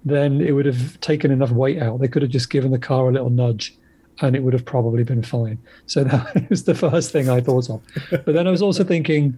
[0.06, 2.00] then it would have taken enough weight out.
[2.00, 3.76] They could have just given the car a little nudge
[4.22, 5.60] and it would have probably been fine.
[5.86, 7.82] So that was the first thing I thought of.
[8.10, 9.38] But then I was also thinking,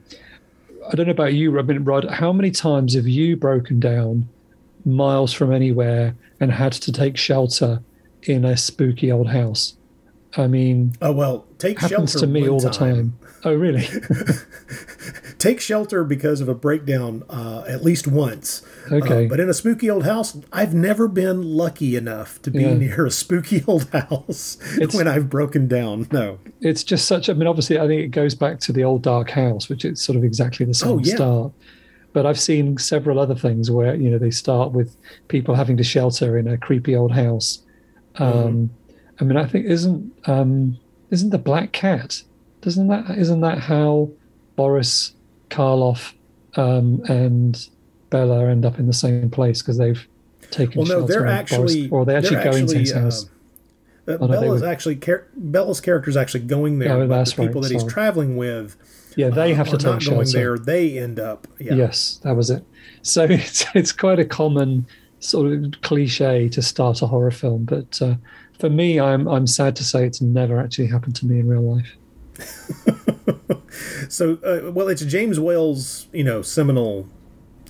[0.92, 4.28] I don't know about you, Robin Rod, how many times have you broken down
[4.86, 7.82] miles from anywhere and had to take shelter
[8.24, 9.76] in a spooky old house?
[10.38, 13.18] I mean, Oh well, take happens shelter to me all the time.
[13.44, 13.88] Oh, really?
[15.38, 18.62] Take shelter because of a breakdown uh, at least once.
[18.92, 19.26] Okay.
[19.26, 22.74] Uh, but in a spooky old house, I've never been lucky enough to be Yeah.
[22.74, 26.08] near a spooky old house It's- when I've broken down.
[26.12, 26.40] No.
[26.60, 27.30] it's just such.
[27.30, 30.02] I mean, obviously, I think it goes back to the old dark house, which is
[30.02, 31.16] sort of exactly the same Oh, yeah.
[31.16, 31.54] start.
[32.12, 34.98] But I've seen several other things where you know they start with
[35.30, 37.60] people having to shelter in a creepy old house.
[38.16, 38.66] Um, Mm-hmm.
[39.20, 40.78] I mean, I think isn't um,
[41.10, 42.24] isn't the Black Cat?
[42.62, 44.10] Doesn't that isn't that how
[44.56, 45.14] Boris
[45.50, 46.14] Karloff
[46.56, 47.68] um, and
[48.10, 50.08] Bela end up in the same place because they've
[50.52, 51.88] taken Well, no, they're actually.
[51.88, 53.26] Boris, or they actually they're go into his house.
[53.26, 53.30] Uh,
[54.20, 56.94] Oh, no, Bela's were- actually char- Bela's character is actually going there.
[56.94, 57.94] Oh, but the people right, that he's sorry.
[57.94, 58.76] traveling with,
[59.16, 60.58] yeah, they uh, have to take not going there.
[60.58, 61.48] They end up.
[61.60, 61.76] Yeah.
[61.76, 62.64] Yes, that was it.
[63.04, 64.88] So it's it's quite a common
[65.20, 68.16] sort of cliche to start a horror film, but uh,
[68.60, 71.76] for me, I'm I'm sad to say it's never actually happened to me in real
[71.76, 71.96] life.
[74.10, 77.08] So, uh, well, it's James Whale's, you know, seminal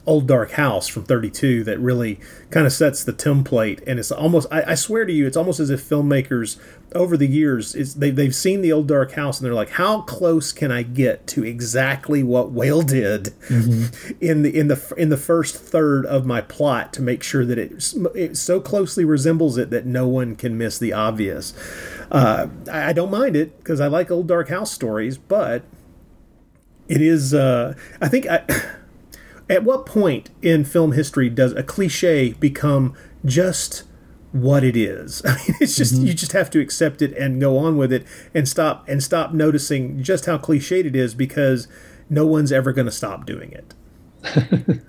[0.09, 2.19] Old Dark House from 32 that really
[2.49, 3.83] kind of sets the template.
[3.85, 6.59] And it's almost, I, I swear to you, it's almost as if filmmakers
[6.95, 10.01] over the years, it's, they, they've seen the Old Dark House and they're like, how
[10.01, 13.35] close can I get to exactly what Whale did
[14.19, 17.59] in the in the in the first third of my plot to make sure that
[17.59, 21.53] it, it so closely resembles it that no one can miss the obvious.
[22.09, 25.61] Uh, I, I don't mind it because I like Old Dark House stories, but
[26.87, 28.41] it is uh, i think I,
[29.49, 32.93] at what point in film history does a cliche become
[33.25, 33.83] just
[34.31, 37.57] what it is i mean it's just you just have to accept it and go
[37.57, 41.67] on with it and stop and stop noticing just how cliched it is because
[42.09, 43.73] no one's ever going to stop doing it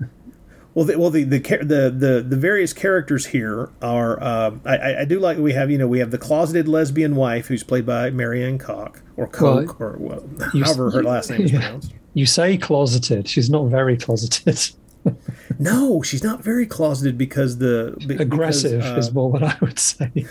[0.75, 4.21] well, the, well, the, the the the the various characters here are.
[4.23, 7.47] Uh, I- I, do like we have you know we have the closeted lesbian wife
[7.47, 11.53] who's played by Marianne Koch or Koch or well, you- however her last name is
[11.53, 11.61] yeah.
[11.61, 11.95] pronounced.
[12.15, 14.59] You say closeted; she's not very closeted.
[15.59, 20.27] No, she's not very closeted because the Aggressive uh, is more what I would say.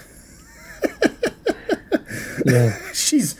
[2.46, 3.36] yeah, she's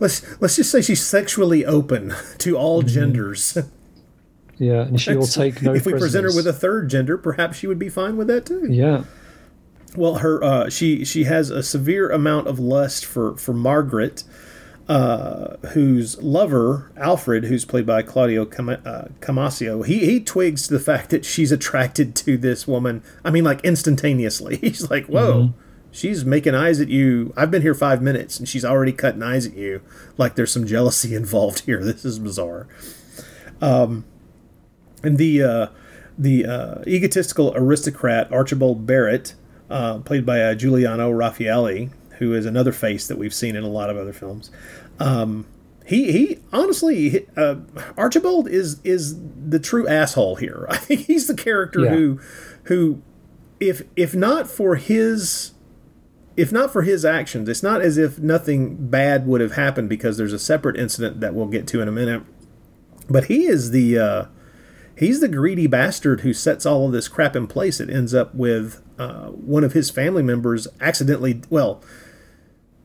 [0.00, 2.88] let's let's just say she's sexually open to all Mm-hmm.
[2.88, 3.58] genders.
[4.56, 5.74] yeah, and she will take no.
[5.74, 8.46] if we present her with a third gender, perhaps she would be fine with that
[8.46, 8.66] too.
[8.70, 9.04] yeah,
[9.96, 14.24] Well, her uh, she she has a severe amount of lust for for Margaret,
[14.88, 20.74] uh, whose lover Alfred, who's played by Claudio Cam- uh, Camasio, he he twigs to
[20.74, 23.02] the fact that she's attracted to this woman.
[23.22, 24.56] I mean, like instantaneously.
[24.68, 25.60] He's like, "Whoa, mm-hmm.
[25.90, 27.34] she's making eyes at you.
[27.36, 29.82] I've been here five minutes, and she's already cutting eyes at you.
[30.16, 31.84] Like there's some jealousy involved here.
[31.84, 32.66] This is bizarre."
[33.60, 34.06] Um,
[35.02, 35.66] and the uh,
[36.16, 39.34] the uh, egotistical aristocrat Archibald Barrett,
[39.68, 43.68] uh, played by uh, Giuliano Raffaelli, who is another face that we've seen in a
[43.68, 44.50] lot of other films.
[44.98, 45.46] Um,
[45.86, 47.56] he he honestly uh,
[47.96, 49.16] Archibald is is
[49.48, 50.66] the true asshole here.
[50.70, 51.90] I think he's the character yeah.
[51.90, 52.20] who
[52.64, 53.02] who
[53.58, 55.52] if if not for his
[56.36, 60.18] if not for his actions, it's not as if nothing bad would have happened because
[60.18, 62.22] there's a separate incident that we'll get to in a minute.
[63.08, 64.24] But he is the uh,
[64.94, 67.80] he's the greedy bastard who sets all of this crap in place.
[67.80, 71.82] It ends up with uh, one of his family members accidentally well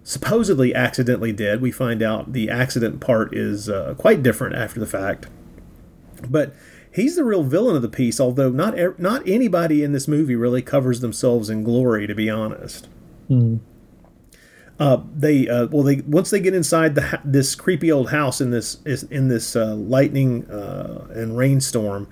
[0.03, 1.61] supposedly accidentally did.
[1.61, 5.27] We find out the accident part is uh, quite different after the fact.
[6.27, 6.53] But
[6.91, 10.35] he's the real villain of the piece, although not er- not anybody in this movie
[10.35, 12.87] really covers themselves in glory, to be honest.
[13.29, 13.59] Mm.
[14.79, 18.51] Uh, they uh, well they once they get inside the this creepy old house in
[18.51, 22.07] this in this uh, lightning uh, and rainstorm,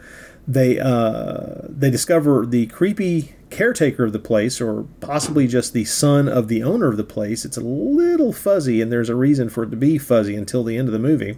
[0.47, 6.27] they uh, they discover the creepy caretaker of the place, or possibly just the son
[6.27, 7.45] of the owner of the place.
[7.45, 10.77] It's a little fuzzy, and there's a reason for it to be fuzzy until the
[10.77, 11.37] end of the movie.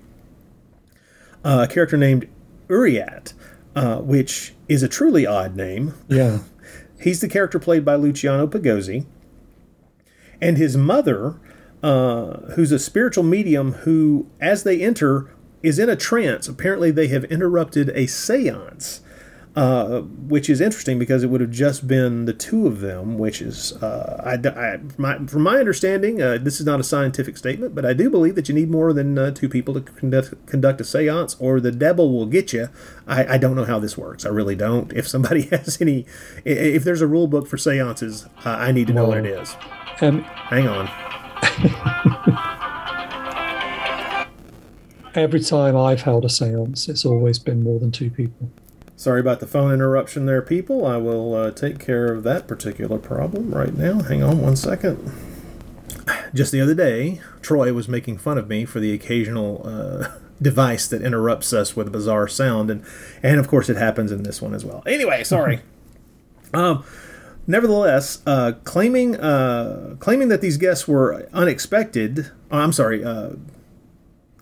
[1.44, 2.30] Uh, a character named
[2.70, 3.34] Uriat,
[3.76, 5.94] uh, which is a truly odd name.
[6.08, 6.40] Yeah.
[7.02, 9.06] He's the character played by Luciano Pigozzi.
[10.42, 11.40] And his mother,
[11.82, 16.48] uh, who's a spiritual medium who, as they enter, is in a trance.
[16.48, 19.02] Apparently, they have interrupted a seance
[19.56, 23.40] uh, which is interesting because it would have just been the two of them, which
[23.40, 27.76] is, uh, I, I, my, from my understanding, uh, this is not a scientific statement,
[27.76, 30.82] but I do believe that you need more than uh, two people to conduct, conduct
[30.82, 32.70] a seance or the devil will get you.
[33.06, 34.26] I, I don't know how this works.
[34.26, 34.92] I really don't.
[34.94, 36.08] If somebody has any,
[36.44, 39.56] if there's a rule book for seances, uh, I need to know what it is.
[40.02, 40.90] Um, Hang on.
[45.16, 48.50] Every time I've held a seance, it's always been more than two people.
[49.04, 50.86] Sorry about the phone interruption there, people.
[50.86, 54.02] I will uh, take care of that particular problem right now.
[54.02, 55.12] Hang on one second.
[56.34, 60.08] Just the other day, Troy was making fun of me for the occasional uh,
[60.42, 62.86] device that interrupts us with a bizarre sound, and
[63.22, 64.82] and of course it happens in this one as well.
[64.86, 65.60] Anyway, sorry.
[66.54, 66.86] um,
[67.46, 72.32] nevertheless, uh, claiming uh, claiming that these guests were unexpected.
[72.50, 73.04] Oh, I'm sorry.
[73.04, 73.32] Uh,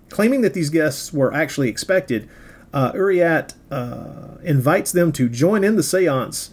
[0.10, 2.30] claiming that these guests were actually expected
[2.74, 6.52] uh, Uriat uh, invites them to join in the seance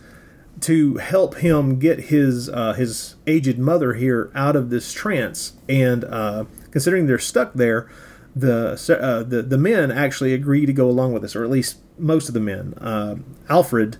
[0.60, 5.52] to help him get his uh, his aged mother here out of this trance.
[5.68, 7.88] And uh, considering they're stuck there,
[8.34, 11.78] the, uh, the the men actually agree to go along with this, or at least
[11.98, 12.74] most of the men.
[12.80, 13.16] Uh,
[13.48, 13.96] Alfred,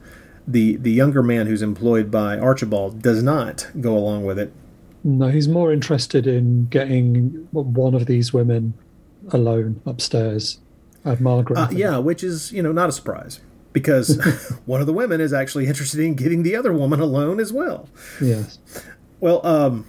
[0.47, 4.53] the the younger man who's employed by Archibald, does not go along with it.
[5.05, 8.75] No, he's more interested in getting one of these women
[9.31, 10.59] alone upstairs
[11.09, 11.59] at Margaret.
[11.59, 13.41] Uh, yeah, which is you know not a surprise
[13.73, 14.17] because
[14.67, 17.89] one of the women is actually interested in getting the other woman alone as well.
[18.21, 18.59] Yes.
[19.21, 19.87] Well, um,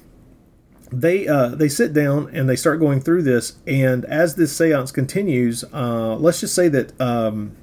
[0.91, 4.93] they uh, they sit down and they start going through this, and as this séance
[4.93, 7.55] continues, uh, let's just say that um,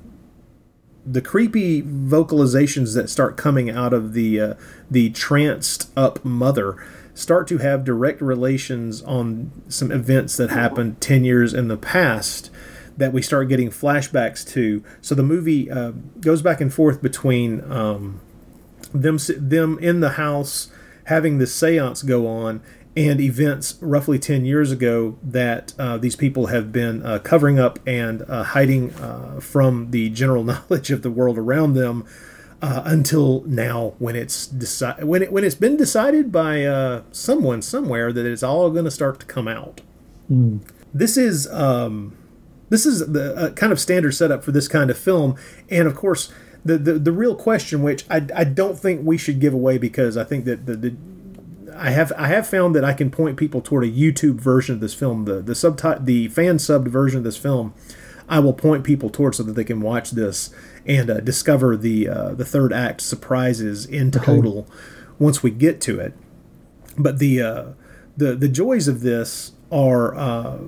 [1.05, 4.55] the creepy vocalizations that start coming out of the uh,
[4.91, 6.77] the tranced up mother
[7.15, 12.51] start to have direct relations on some events that happened 10 years in the past
[12.97, 14.83] that we start getting flashbacks to.
[15.01, 18.21] So the movie uh, goes back and forth between um,
[18.93, 20.69] them them in the house
[21.05, 22.61] having this séance go on
[22.97, 27.79] and events roughly 10 years ago that uh, these people have been uh, covering up
[27.87, 32.05] and uh, hiding uh, from the general knowledge of the world around them
[32.63, 37.61] uh, until now when it's deci- when it when it's been decided by uh, someone
[37.61, 39.83] somewhere that it's all going to start to come out.
[40.31, 40.61] Mm.
[40.95, 42.17] This is um,
[42.69, 45.37] this is the uh, kind of standard setup for this kind of film,
[45.69, 46.33] and of course,
[46.65, 50.17] the the, the real question, which I, I don't think we should give away because
[50.17, 50.97] I think that the, the
[51.77, 54.81] I have I have found that I can point people toward a YouTube version of
[54.81, 57.75] this film, the the subtitle, the fan subbed version of this film.
[58.29, 60.51] I will point people towards so that they can watch this
[60.85, 64.71] and uh, discover the uh, the third act surprises in total okay.
[65.19, 66.15] once we get to it.
[66.99, 67.65] But the uh,
[68.17, 70.59] the the joys of this are uh,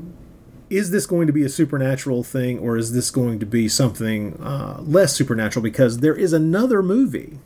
[0.71, 4.41] is this going to be a supernatural thing or is this going to be something
[4.43, 5.63] uh, less supernatural?
[5.63, 7.39] Because there is another movie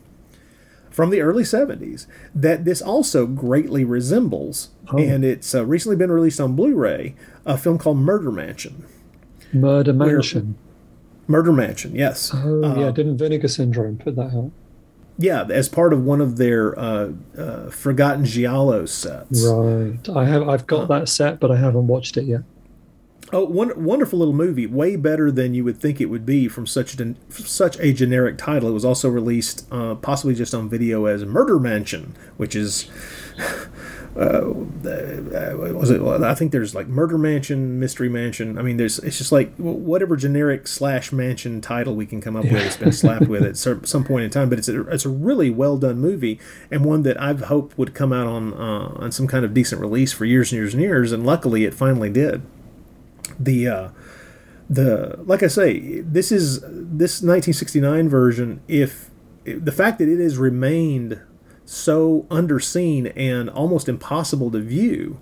[0.91, 4.71] from the early 70s that this also greatly resembles.
[4.93, 4.99] Oh.
[4.99, 7.15] And it's uh, recently been released on Blu ray,
[7.47, 8.85] a film called Murder Mansion.
[9.53, 10.57] Murder Mansion.
[11.27, 12.31] Murder Mansion, yes.
[12.35, 12.91] Oh, yeah.
[12.91, 14.51] Didn't Vinegar Syndrome put that out?
[15.19, 19.47] Yeah, as part of one of their uh, uh, Forgotten Giallo sets.
[19.47, 20.09] Right.
[20.09, 20.49] I have.
[20.49, 22.43] I've got that set, but I haven't watched it yet.
[23.35, 26.67] Oh, one, wonderful little movie, way better than you would think it would be from
[26.67, 28.69] such a, such a generic title.
[28.69, 32.91] It was also released, uh, possibly just on video, as Murder Mansion, which is.
[34.15, 36.03] Uh, was it?
[36.03, 38.59] I think there's like Murder Mansion, Mystery Mansion.
[38.59, 42.45] I mean, there's it's just like whatever generic slash mansion title we can come up
[42.45, 42.53] with.
[42.53, 45.49] It's been slapped with at some point in time, but it's a, it's a really
[45.49, 46.39] well done movie
[46.71, 49.81] and one that I've hoped would come out on uh, on some kind of decent
[49.81, 52.43] release for years and years and years, and luckily it finally did
[53.45, 53.89] the uh,
[54.69, 58.61] the like I say, this is this 1969 version.
[58.69, 59.11] If
[59.45, 61.21] the fact that it has remained
[61.65, 65.21] so underseen and almost impossible to view.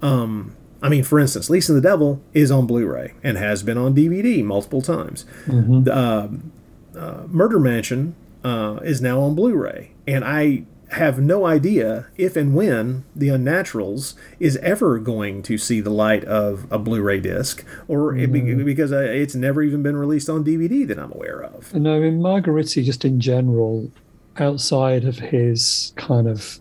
[0.00, 3.78] Um, I mean, for instance, Lisa and the Devil is on Blu-ray and has been
[3.78, 5.24] on DVD multiple times.
[5.46, 5.88] Mm-hmm.
[5.88, 12.36] Uh, uh, Murder Mansion uh, is now on Blu-ray, and I have no idea if
[12.36, 17.64] and when The Unnaturals is ever going to see the light of a Blu-ray disc,
[17.88, 18.64] or Mm-hmm.
[18.64, 21.74] because uh, it's never even been released on DVD that I'm aware of.
[21.74, 23.90] No, I mean Margheriti just in general,
[24.38, 26.58] outside of his kind of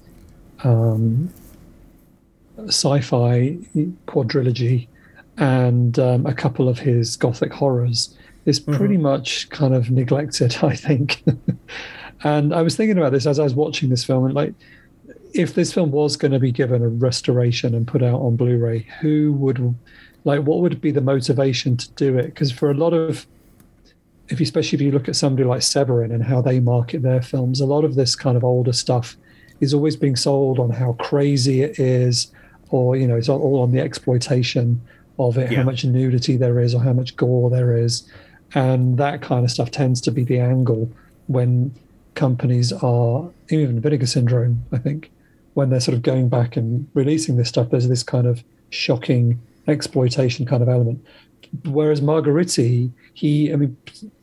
[0.64, 1.34] um,
[2.68, 3.58] sci-fi
[4.08, 4.88] quadrilogy
[5.38, 8.16] and um, a couple of his gothic horrors,
[8.46, 11.24] is pretty much kind of neglected, I think.
[12.24, 14.54] and I was thinking about this as I was watching this film, and like,
[15.34, 18.80] if this film was going to be given a restoration and put out on Blu-ray,
[19.00, 19.76] who would,
[20.26, 22.26] like, what would be the motivation to do it?
[22.26, 23.26] Because for a lot of
[24.30, 27.22] if you, especially if you look at somebody like Severin and how they market their
[27.22, 29.18] films, a lot of this kind of older stuff
[29.60, 32.32] is always being sold on how crazy it is,
[32.70, 34.82] or you know, it's all on the exploitation
[35.20, 35.58] of it, Yeah.
[35.60, 38.10] how much nudity there is, or how much gore there is,
[38.54, 40.90] and that kind of stuff tends to be the angle
[41.28, 41.74] when
[42.16, 45.12] companies are even Vinegar Syndrome, I think,
[45.54, 47.70] when they're sort of going back and releasing this stuff.
[47.70, 51.06] There's this kind of shocking exploitation kind of element.
[51.66, 53.78] Whereas Margheriti, he, I mean,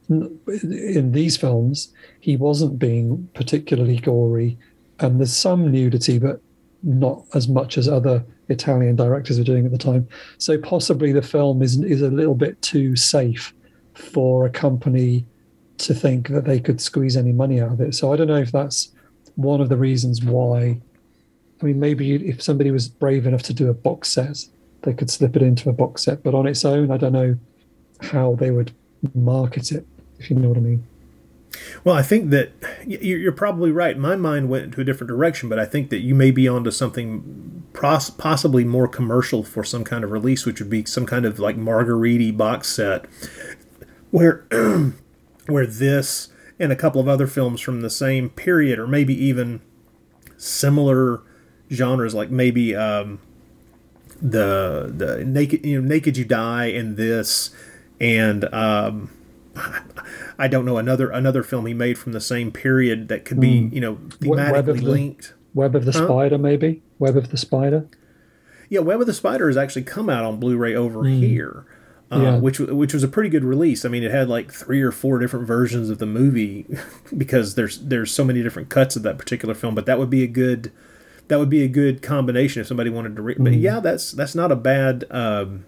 [0.09, 4.59] in these films, he wasn't being particularly gory,
[5.01, 6.41] and there's some nudity, but
[6.82, 10.09] not as much as other Italian directors were doing at the time.
[10.39, 13.53] So possibly the film is is a little bit too safe
[13.95, 15.26] for a company
[15.79, 17.95] to think that they could squeeze any money out of it.
[17.95, 18.93] So I don't know if that's
[19.37, 20.81] one of the reasons why.
[21.61, 24.45] I mean, maybe if somebody was brave enough to do a box set,
[24.83, 26.22] they could slip it into a box set.
[26.22, 27.37] But on its own, I don't know
[28.01, 28.72] how they would
[29.14, 29.87] market it,
[30.18, 30.87] if you know what I mean.
[31.85, 32.53] Well, I think that
[32.87, 33.97] you're probably right.
[33.97, 36.70] My mind went into a different direction, but I think that you may be onto
[36.70, 41.39] something possibly more commercial for some kind of release, which would be some kind of
[41.39, 43.07] like Margheriti box set,
[44.11, 44.47] where
[45.49, 46.29] where this
[46.59, 49.61] and a couple of other films from the same period, or maybe even
[50.37, 51.23] similar
[51.73, 53.21] genres, like maybe um,
[54.21, 57.51] the the naked you know naked you die and this
[58.01, 59.11] and um,
[60.39, 63.69] I don't know another another film he made from the same period that could be
[63.73, 63.93] you know.
[64.23, 65.35] Web- Web thematically the- linked.
[65.55, 66.05] Web of the Huh?
[66.07, 67.89] Spider, maybe Web of the Spider.
[68.69, 71.65] Yeah, Web of the Spider has actually come out on Blu-ray over here,
[72.11, 72.21] uh.
[72.23, 72.37] Yeah.
[72.39, 73.85] which which was a pretty good release.
[73.85, 76.67] I mean, it had like three or four different versions of the movie
[77.17, 79.75] because there's there's so many different cuts of that particular film.
[79.75, 80.73] But that would be a good
[81.29, 83.23] that would be a good combination if somebody wanted to.
[83.23, 83.59] Re- But Hmm.
[83.61, 85.05] yeah, that's that's not a bad.
[85.11, 85.65] Um,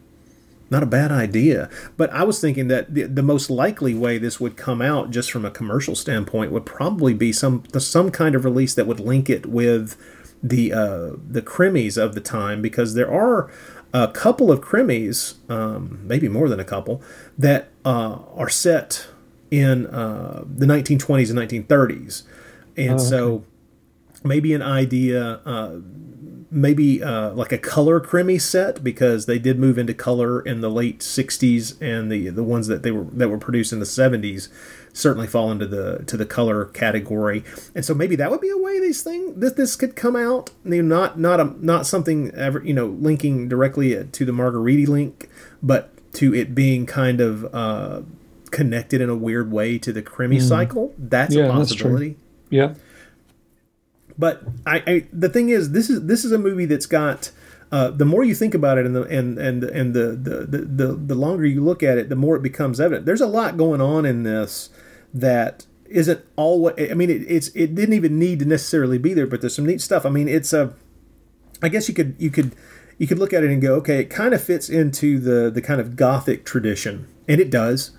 [0.72, 4.38] not a bad idea, but I was thinking that the, the most likely way this
[4.38, 8.44] would come out, just from a commercial standpoint, would probably be some some kind of
[8.44, 9.96] release that would link it with
[10.44, 13.50] the uh, the krimis of the time, because there are
[13.92, 17.02] a couple of krimis, um, maybe more than a couple,
[17.38, 19.08] that uh, are set
[19.50, 22.22] in uh, the 1920s and 1930s,
[22.76, 23.44] and so
[24.22, 25.40] maybe an idea.
[25.44, 25.80] Uh,
[26.50, 30.68] maybe uh, like a color krimi set because they did move into color in the
[30.68, 34.48] late 60s and the the ones that they were that were produced in the 70s
[34.92, 37.44] certainly fall into the to the color category.
[37.74, 40.50] And so maybe that would be a way these thing that this could come out.
[40.64, 44.86] You know, not not a not something ever you know linking directly to the margheriti
[44.88, 45.28] link
[45.62, 48.02] but to it being kind of uh,
[48.50, 50.92] connected in a weird way to the krimi cycle.
[50.98, 52.16] That's Yeah, a that's possibility.
[52.50, 52.74] Yeah.
[54.18, 57.30] but I, I the thing is this is this is a movie that's got
[57.72, 60.86] uh, the more you think about it and the and and and the, the the
[60.94, 63.06] the longer you look at it the more it becomes evident.
[63.06, 64.70] There's a lot going on in this
[65.12, 66.74] that isn't always.
[66.90, 69.66] I mean, it, it's it didn't even need to necessarily be there, but there's some
[69.66, 70.06] neat stuff.
[70.06, 70.74] I mean, it's a.
[71.62, 72.54] I guess you could you could
[72.98, 75.62] you could look at it and go, okay, it kind of fits into the the
[75.62, 77.92] kind of gothic tradition, and it does.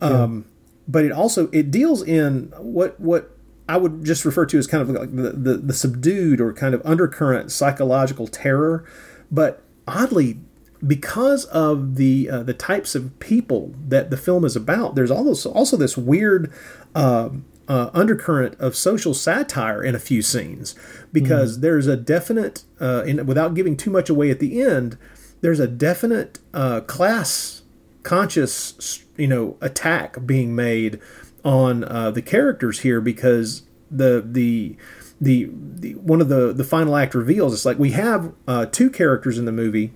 [0.00, 0.46] Um,
[0.86, 3.30] but it also it deals in what what
[3.68, 6.74] I would just refer to as kind of like the, the, the subdued or kind
[6.74, 8.84] of undercurrent psychological terror,
[9.30, 10.38] but oddly
[10.86, 15.52] because of the uh, the types of people that the film is about, there's also
[15.52, 16.52] also this weird
[16.94, 17.30] uh,
[17.68, 20.74] uh, undercurrent of social satire in a few scenes
[21.12, 21.60] because mm.
[21.62, 24.98] there's a definite, uh, in, without giving too much away at the end,
[25.40, 27.62] there's a definite uh, class
[28.02, 31.00] conscious you know attack being made
[31.44, 34.76] on uh, the characters here because the the
[35.20, 38.90] the, the one of the the final act reveals it's like we have uh, two
[38.90, 39.92] characters in the movie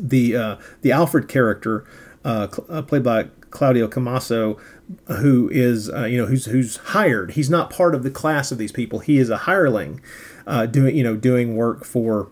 [0.00, 1.84] the uh, the Alfred character
[2.24, 4.58] uh, uh, played by Claudio Camaso,
[5.06, 7.32] who is uh, you know who's who's hired.
[7.32, 9.00] He's not part of the class of these people.
[9.00, 10.00] He is a hireling
[10.46, 12.30] uh, doing you know doing work for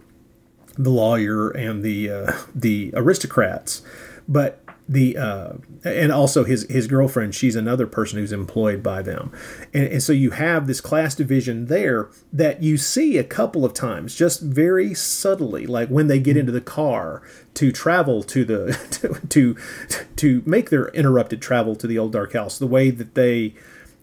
[0.77, 3.83] the lawyer and the the aristocrats.
[4.29, 5.53] But the uh,
[5.85, 9.31] and also his his girlfriend she's another person who's employed by them.
[9.75, 13.75] And, and so you have this class division there that you see a couple of
[13.75, 17.23] times just very subtly like when they get into the car
[17.55, 19.55] to travel to the to
[19.89, 23.55] to, to make their interrupted travel to the old dark house the way that they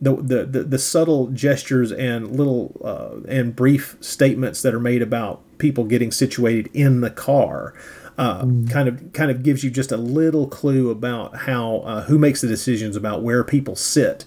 [0.01, 5.01] the, the, the, the subtle gestures and little uh, and brief statements that are made
[5.01, 7.73] about people getting situated in the car
[8.17, 8.69] uh, mm.
[8.69, 12.41] kind of kind of gives you just a little clue about how uh, who makes
[12.41, 14.25] the decisions about where people sit.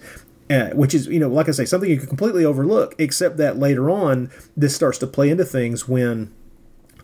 [0.51, 3.59] Uh, which is, you know, like I say, something you can completely overlook, except that
[3.59, 6.33] later on, this starts to play into things when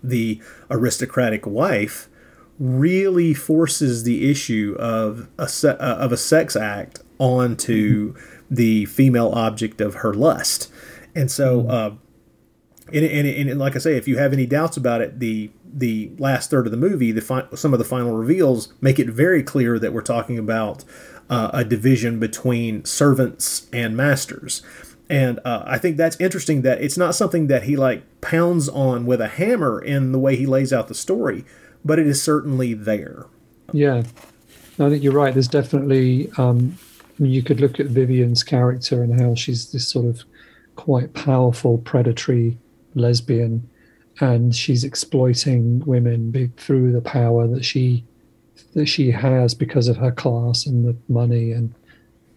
[0.03, 2.09] the aristocratic wife
[2.57, 8.45] really forces the issue of a se- uh, of a sex act onto mm-hmm.
[8.49, 10.71] the female object of her lust,
[11.13, 11.61] and so.
[11.61, 11.69] Mm-hmm.
[11.69, 11.89] Uh,
[12.93, 16.11] and, and, and, like I say, if you have any doubts about it, the the
[16.17, 19.43] last third of the movie, the fi- some of the final reveals make it very
[19.43, 20.85] clear that we're talking about
[21.29, 24.61] uh, a division between servants and masters.
[25.09, 29.05] And uh, I think that's interesting that it's not something that he like pounds on
[29.05, 31.43] with a hammer in the way he lays out the story,
[31.83, 33.25] but it is certainly there.
[33.73, 34.03] Yeah,
[34.79, 35.33] I think you're right.
[35.33, 36.77] There's definitely um,
[37.19, 40.23] I mean, you could look at Vivian's character and how she's this sort of
[40.75, 42.57] quite powerful predatory
[42.95, 43.69] lesbian
[44.19, 48.05] and she's exploiting women through the power that she
[48.73, 51.73] that she has because of her class and the money and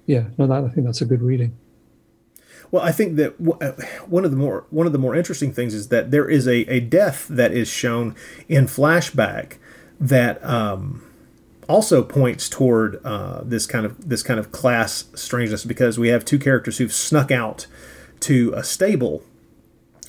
[0.07, 1.57] yeah no that i think that's a good reading.
[2.71, 5.73] Well i think that uh, one of the more one of the more interesting things
[5.75, 8.15] is that there is a, a death that is shown
[8.49, 9.59] in flashback
[10.01, 11.03] that um,
[11.69, 16.25] also points toward uh, this kind of this kind of class strangeness because we have
[16.25, 17.67] two characters who've snuck out
[18.21, 19.23] to a stable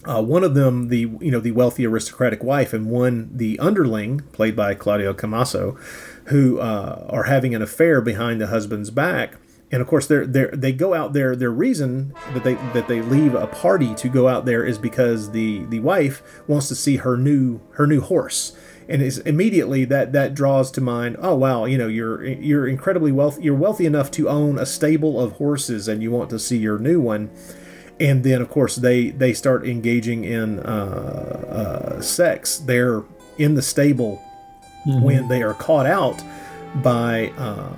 [0.05, 4.21] uh, one of them, the you know the wealthy aristocratic wife, and one the underling,
[4.31, 5.77] played by Claudio Camaso,
[6.25, 9.35] who uh, are having an affair behind the husband's back.
[9.71, 11.35] And of course, they're, they're, they go out there.
[11.35, 15.31] Their reason that they that they leave a party to go out there is because
[15.31, 18.55] the the wife wants to see her new her new horse,
[18.87, 21.17] and is immediately that that draws to mind.
[21.19, 23.43] Oh wow, you know you're you're incredibly wealthy.
[23.43, 26.79] You're wealthy enough to own a stable of horses, and you want to see your
[26.79, 27.29] new one
[27.99, 33.03] and then of course they they start engaging in uh, uh, sex there
[33.37, 34.21] in the stable
[34.85, 35.01] mm-hmm.
[35.01, 36.21] when they are caught out
[36.83, 37.73] by uh,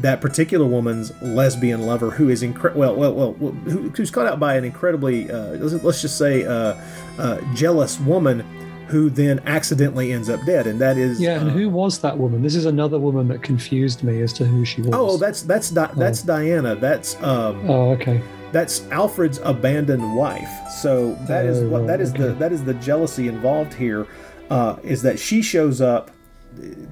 [0.00, 4.40] that particular woman's lesbian lover who is incre- well, well, well, who, who's caught out
[4.40, 6.74] by an incredibly uh, let's just say uh,
[7.18, 8.40] uh, jealous woman
[8.88, 11.40] who then accidentally ends up dead, and that is yeah.
[11.40, 12.42] And who was that woman?
[12.42, 14.90] This is another woman that confused me as to who she was.
[14.92, 16.26] Oh, that's that's Di- that's oh.
[16.26, 16.76] Diana.
[16.76, 18.22] That's um, oh, okay
[18.54, 20.48] that's Alfred's abandoned wife.
[20.80, 24.06] So that is what that is the that is the jealousy involved here.
[24.48, 26.12] Uh, is that she shows up?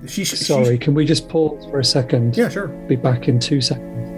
[0.09, 0.75] She sorry.
[0.75, 2.37] She, can we just pause for a second?
[2.37, 2.67] Yeah, sure.
[2.67, 4.12] Be back in two seconds.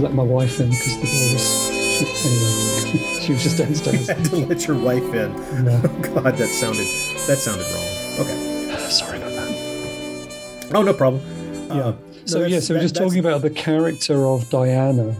[0.00, 1.70] To let my wife in because the door was.
[2.00, 4.08] She, anyway, she was just downstairs.
[4.08, 5.32] had to let your wife in.
[5.64, 5.80] Yeah.
[5.90, 6.86] Oh God, that sounded
[7.26, 8.26] that sounded wrong.
[8.26, 8.88] Okay.
[8.90, 10.70] sorry about that.
[10.74, 11.22] Oh, no problem.
[11.68, 11.74] Yeah.
[11.74, 15.16] Uh, so no, yeah, so we're just talking about the character of Diana.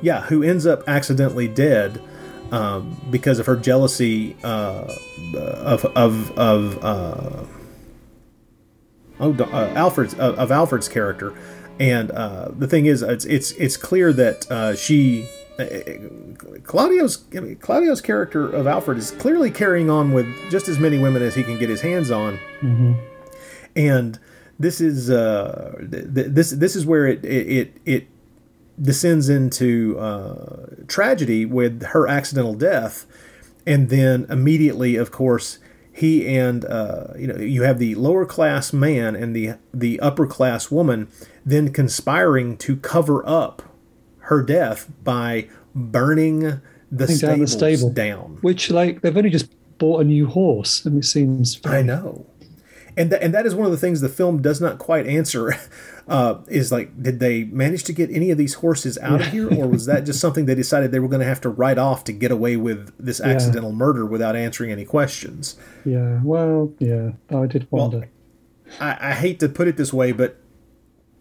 [0.00, 2.00] yeah, who ends up accidentally dead
[2.52, 4.92] um, because of her jealousy uh,
[5.36, 7.44] of of of uh,
[9.20, 11.34] oh uh, Alfred's uh, of Alfred's character,
[11.80, 15.28] and uh, the thing is, it's it's it's clear that uh, she.
[15.58, 15.64] uh,
[16.62, 20.98] Claudio's I mean, Claudio's character of Alfred is clearly carrying on with just as many
[20.98, 22.38] women as he can get his hands on,
[23.74, 24.18] and
[24.58, 28.06] this is uh, th- th- this this is where it it it, it
[28.80, 33.06] descends into uh, tragedy with her accidental death,
[33.66, 35.58] and then immediately, of course,
[36.00, 40.26] he and uh, you know you have the lower class man and the the upper
[40.26, 41.08] class woman
[41.44, 43.62] then conspiring to cover up
[44.24, 47.90] her death by burning the Down the stable.
[47.90, 48.38] down.
[48.40, 49.48] Which, like, they've only just
[49.78, 51.60] bought a new horse, and it seems.
[51.64, 52.26] I know.
[52.96, 55.54] And, th- and that is one of the things the film does not quite answer.
[56.10, 59.48] Uh, is like, did they manage to get any of these horses out of here,
[59.48, 62.02] or was that just something they decided they were going to have to write off
[62.02, 65.56] to get away with this accidental murder without answering any questions?
[65.84, 68.10] Yeah, well, yeah, I did wonder.
[68.80, 70.40] I, I hate to put it this way, but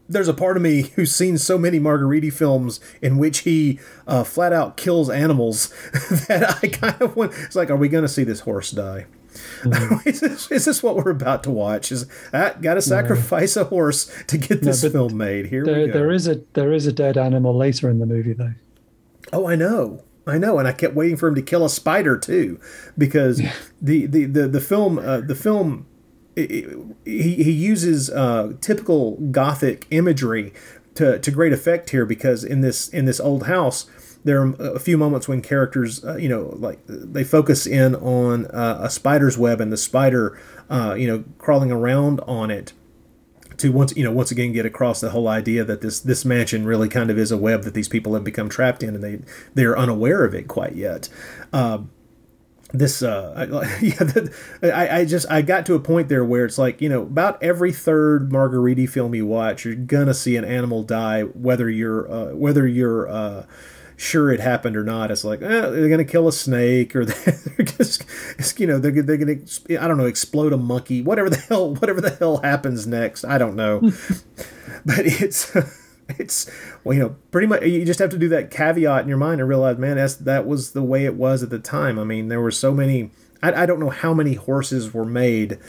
[0.10, 4.24] there's a part of me who's seen so many Margheriti films in which he uh,
[4.24, 5.70] flat out kills animals
[6.28, 7.34] that I kind of want.
[7.38, 9.06] It's like, are we going to see this horse die?
[10.06, 11.92] is, this, is this what we're about to watch?
[11.92, 15.48] Is that got to sacrifice a horse to get this but film made?
[15.48, 15.94] Here we there, go.
[15.94, 18.54] there is a there is a dead animal later in the movie, though.
[19.32, 20.04] Oh, I know.
[20.28, 22.60] I know, and I kept waiting for him to kill a spider too,
[22.98, 23.42] because
[23.82, 25.88] the, the, the, the film uh, the film
[26.36, 30.54] it, it- he, he uses uh, typical gothic imagery
[30.96, 33.90] to, to great effect here because in this in this old house
[34.24, 38.46] there are a few moments when characters uh, you know like they focus in on
[38.48, 40.38] uh, a spider's web and the spider
[40.70, 42.74] uh, you know crawling around on it
[43.58, 46.66] to once you know once again get across the whole idea that this this mansion
[46.66, 49.20] really kind of is a web that these people have become trapped in and they
[49.54, 51.10] they are unaware of it quite yet.
[51.52, 51.92] Um,
[52.72, 54.12] this uh I- yeah
[54.62, 57.42] I, I just I got to a point there where it's like you know about
[57.42, 62.36] every third Margheriti film you watch you're gonna see an animal die whether you're uh,
[62.36, 63.46] whether you're uh
[64.00, 67.66] sure it happened or not it's like eh, they're gonna kill a snake or they're
[67.66, 68.06] just
[68.58, 69.36] you know they're, they're gonna
[69.80, 73.38] I don't know explode a monkey whatever the hell whatever the hell happens next I
[73.38, 73.92] don't know.
[74.86, 75.54] But it's
[76.08, 76.50] it's
[76.86, 79.42] well you know pretty much you just have to do that caveat in your mind
[79.42, 82.00] and realize man that's that was the way it was at the time.
[82.00, 83.12] I mean there were so many
[83.44, 85.60] i, I don't know how many horses were made.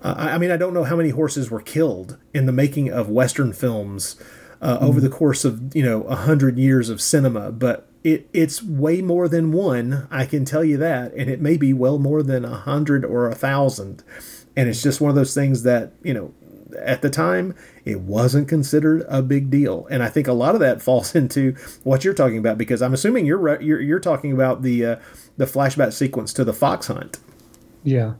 [0.00, 3.08] Uh, I mean, I don't know how many horses were killed in the making of
[3.08, 4.14] Western films
[4.60, 8.62] uh, over the course of you know a hundred years of cinema, but it it's
[8.62, 10.08] way more than one.
[10.10, 13.28] I can tell you that, and it may be well more than a hundred or
[13.28, 14.02] a thousand.
[14.56, 16.34] And it's just one of those things that you know
[16.76, 17.54] at the time
[17.84, 21.54] it wasn't considered a big deal, and I think a lot of that falls into
[21.84, 24.96] what you're talking about because I'm assuming you're re- you're, you're talking about the uh,
[25.36, 27.18] the flashback sequence to the fox hunt.
[27.84, 28.14] Yeah,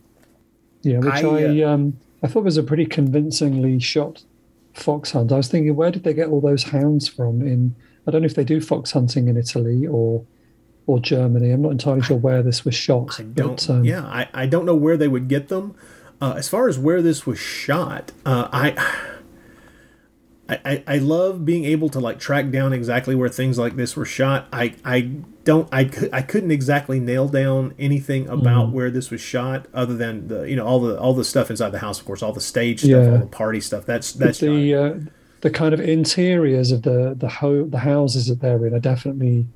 [0.83, 0.99] yeah.
[0.99, 4.25] Which I, I, uh, um I thought was a pretty convincingly shot
[4.79, 5.33] fox hunt.
[5.33, 7.43] I was thinking, where did they get all those hounds from?
[7.43, 7.75] In
[8.07, 10.25] I don't know if they do fox hunting in Italy or
[10.87, 11.51] or Germany.
[11.51, 13.21] I'm not entirely sure where this was shot.
[13.21, 15.75] I don't but, um, yeah I, I don't know where they would get them
[16.21, 18.71] uh, as far as where this was shot uh, I,
[20.49, 23.97] I I I love being able to like track down exactly where things like this
[23.97, 25.01] were shot I I
[25.45, 28.73] don't I, I couldn't exactly nail down anything about Mm-hmm.
[28.77, 31.71] where this was shot other than the you know all the all the stuff inside
[31.71, 33.11] the house of course all the stage stuff Yeah.
[33.13, 34.95] all the party stuff that's that's the uh,
[35.41, 39.47] the kind of interiors of the the ho- the houses that they're in are definitely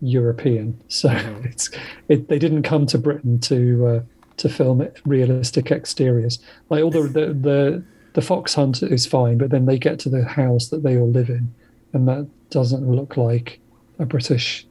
[0.00, 0.80] European.
[0.88, 1.46] So Mm-hmm.
[1.46, 1.70] it's
[2.08, 4.00] it, they didn't come to Britain to uh,
[4.38, 6.38] to film realistic exteriors.
[6.68, 7.84] Like all the, the the
[8.14, 11.10] the fox hunt is fine, but then they get to the house that they all
[11.10, 11.52] live in,
[11.92, 13.58] and that doesn't look like
[13.98, 14.66] a British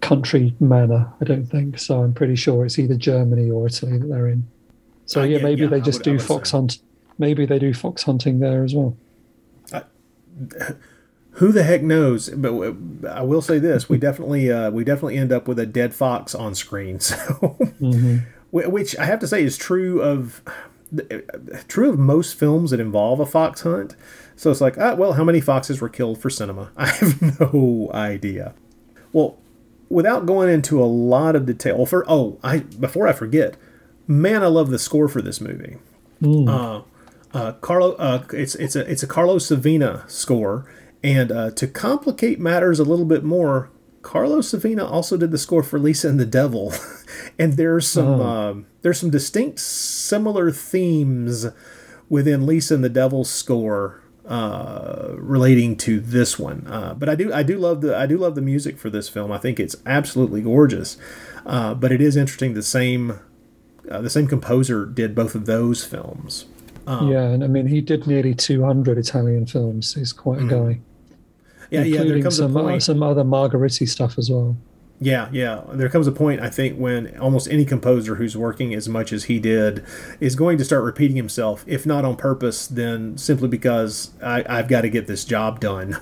[0.00, 1.12] country manor.
[1.20, 2.02] I don't think so.
[2.02, 4.46] I'm pretty sure it's either Germany or Italy that they're in.
[5.06, 6.56] So Uh, yeah, yeah, maybe yeah, they just would- do fox say.
[6.56, 6.78] hunt.
[7.18, 8.96] Maybe they do fox hunting there as well.
[11.34, 12.74] who the heck knows but
[13.08, 16.34] I will say this we definitely uh, we definitely end up with a dead fox
[16.34, 17.14] on screen so
[18.50, 20.42] Wh- which I have to say is true of
[21.68, 23.96] true of most films that involve a fox hunt.
[24.36, 26.70] So it's like, ah, well, how many foxes were killed for cinema?
[26.76, 28.54] I have no idea.
[29.12, 29.38] Well,
[29.88, 33.56] without going into a lot of detail, for oh, I before I forget,
[34.06, 35.76] man, I love the score for this movie.
[36.48, 36.82] Uh,
[37.32, 40.66] uh, Carlo, uh, it's it's a it's a Carlo Savina score,
[41.02, 43.70] And uh, to complicate matters a little bit more,
[44.02, 46.72] Carlo Savina also did the score for Lisa and the Devil,
[47.38, 48.22] and there's some Oh.
[48.22, 51.46] um, there's some distinct similar themes
[52.08, 56.66] within Lisa and the Devil's score uh, relating to this one.
[56.66, 59.08] Uh, but I do I do love the I do love the music for this
[59.08, 59.30] film.
[59.32, 60.96] I think it's absolutely gorgeous.
[61.44, 63.18] Uh, but it is interesting the same
[63.90, 66.46] uh, the same composer did both of those films.
[66.86, 69.94] yeah, and I mean, he did nearly 200 Italian films.
[69.94, 70.80] He's quite a guy.
[71.70, 72.02] Yeah, yeah.
[72.02, 72.82] There comes some, uh, point.
[72.82, 74.56] some other Margheriti stuff as well.
[75.00, 75.62] Yeah, yeah.
[75.72, 79.24] There comes a point, I think, when almost any composer who's working as much as
[79.24, 79.84] he did
[80.20, 84.68] is going to start repeating himself, if not on purpose, then simply because I, I've
[84.68, 85.98] got to get this job done.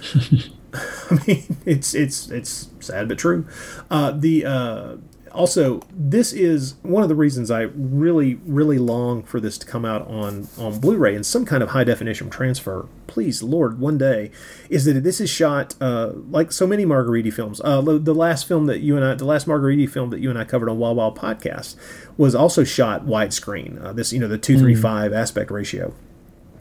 [1.10, 3.46] I mean, it's it's it's sad but true.
[3.90, 4.96] Uh, the uh,
[5.32, 9.84] also this is one of the reasons I really really long for this to come
[9.84, 12.88] out on on Blu-ray in some kind of high definition transfer.
[13.06, 14.30] Please, Lord, one day,
[14.68, 17.60] is that this is shot uh, like so many Margheriti films.
[17.64, 20.38] Uh, the last film that you and I, the last Margheriti film that you and
[20.38, 21.76] I covered on Wild Wild Podcast,
[22.16, 23.82] was also shot widescreen.
[23.84, 25.92] Uh, this you know the two three five aspect ratio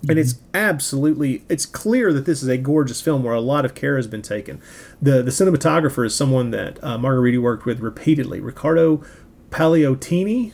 [0.08, 3.76] and it's absolutely it's clear that this is a gorgeous film where a lot of
[3.76, 4.62] care has been taken.
[5.02, 9.04] The the cinematographer is someone that uh, margheriti worked with repeatedly riccardo
[9.50, 10.54] pallottini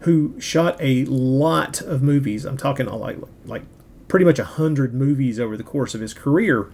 [0.00, 2.44] who shot a lot of movies.
[2.44, 3.62] I'm talking like like
[4.08, 6.70] pretty much a hundred movies over the course of his career.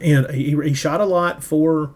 [0.00, 1.92] And he, he shot a lot for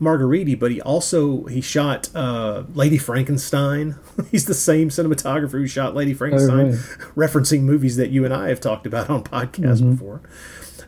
[0.00, 3.96] Margheriti, but he also he shot uh, Lady Frankenstein.
[4.30, 6.74] He's the same cinematographer who shot Lady Frankenstein, right.
[7.16, 10.20] referencing movies that you and I have talked about on podcasts before.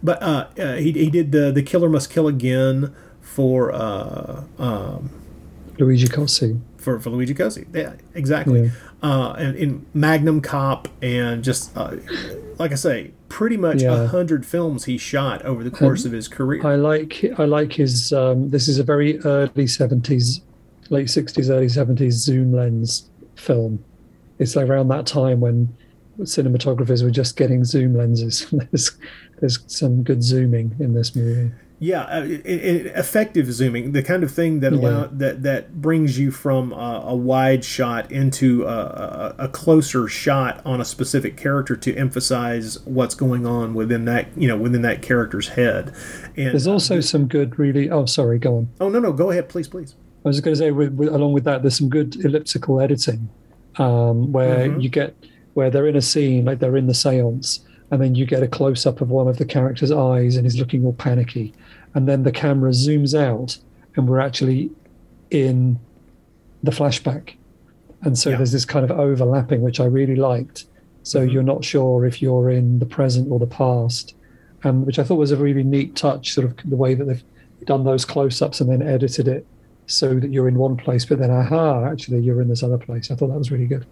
[0.03, 5.11] But uh, uh, he, he did the the Killer Must Kill Again for uh, um,
[5.79, 6.61] Luigi Cozzi.
[6.77, 7.67] for, for Luigi Cozzi.
[7.75, 8.65] Yeah, exactly.
[8.65, 8.71] Yeah.
[9.03, 11.97] Uh, and in Magnum Cop and just uh,
[12.59, 14.07] like I say, pretty much a Yeah.
[14.07, 16.67] hundred films he shot over the course of his career.
[16.67, 18.13] I like I like his.
[18.13, 20.41] Um, this is a very early seventies,
[20.91, 23.83] late sixties, early seventies zoom lens film.
[24.39, 25.75] It's like around that time when
[26.21, 28.47] cinematographers were just getting zoom lenses.
[28.53, 28.91] there's
[29.41, 31.53] there's some good zooming in this movie.
[31.81, 34.79] Yeah, uh, it, it, effective zooming, the kind of thing that Yeah.
[34.81, 40.61] allow that that brings you from a, a wide shot into a, a, closer shot
[40.65, 45.03] on a specific character to emphasize what's going on within that you know within that
[45.03, 45.95] character's head.
[46.37, 47.89] And There's also some good, really.
[47.91, 48.69] Oh, sorry, go on.
[48.81, 49.95] oh no no go ahead please please.
[50.25, 53.29] I was going to say, with, with, along with that, there's some good elliptical editing,
[53.77, 54.83] um, where Mhm.
[54.83, 55.15] you get
[55.55, 57.61] where they're in a scene, like they're in the séance,
[57.93, 60.59] and then you get a close up of one of the character's eyes, and he's
[60.59, 61.53] looking all panicky,
[61.95, 63.59] and then the camera zooms out,
[63.97, 64.71] and we're actually
[65.31, 65.79] in
[66.63, 67.35] the flashback,
[68.03, 68.37] and so Yeah.
[68.37, 70.67] there's this kind of overlapping, which I really liked.
[71.03, 71.33] So Mhm.
[71.33, 74.15] you're not sure if you're in the present or the past,
[74.65, 77.25] um, which I thought was a really neat touch, sort of the way that they've
[77.67, 79.47] done those close ups and then edited it
[79.87, 83.11] so that you're in one place, but then aha, actually you're in this other place.
[83.11, 83.87] I thought that was really good.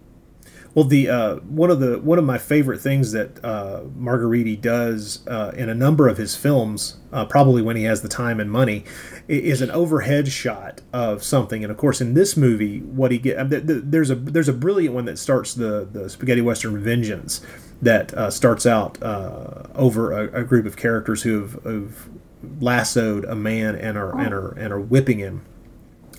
[0.77, 5.27] Well, the uh, one of the one of my favorite things that uh, Margheriti does
[5.27, 8.51] uh, in a number of his films, uh, probably when he has the time and
[8.51, 8.85] money,
[9.27, 11.65] is an overhead shot of something.
[11.65, 14.95] And of course, in this movie, what he get th- there's a there's a brilliant
[14.95, 17.41] one that starts the the spaghetti western Vengeance
[17.81, 22.09] that uh, starts out uh, over a, a group of characters who have, have
[22.61, 25.41] lassoed a man and are and are and are whipping him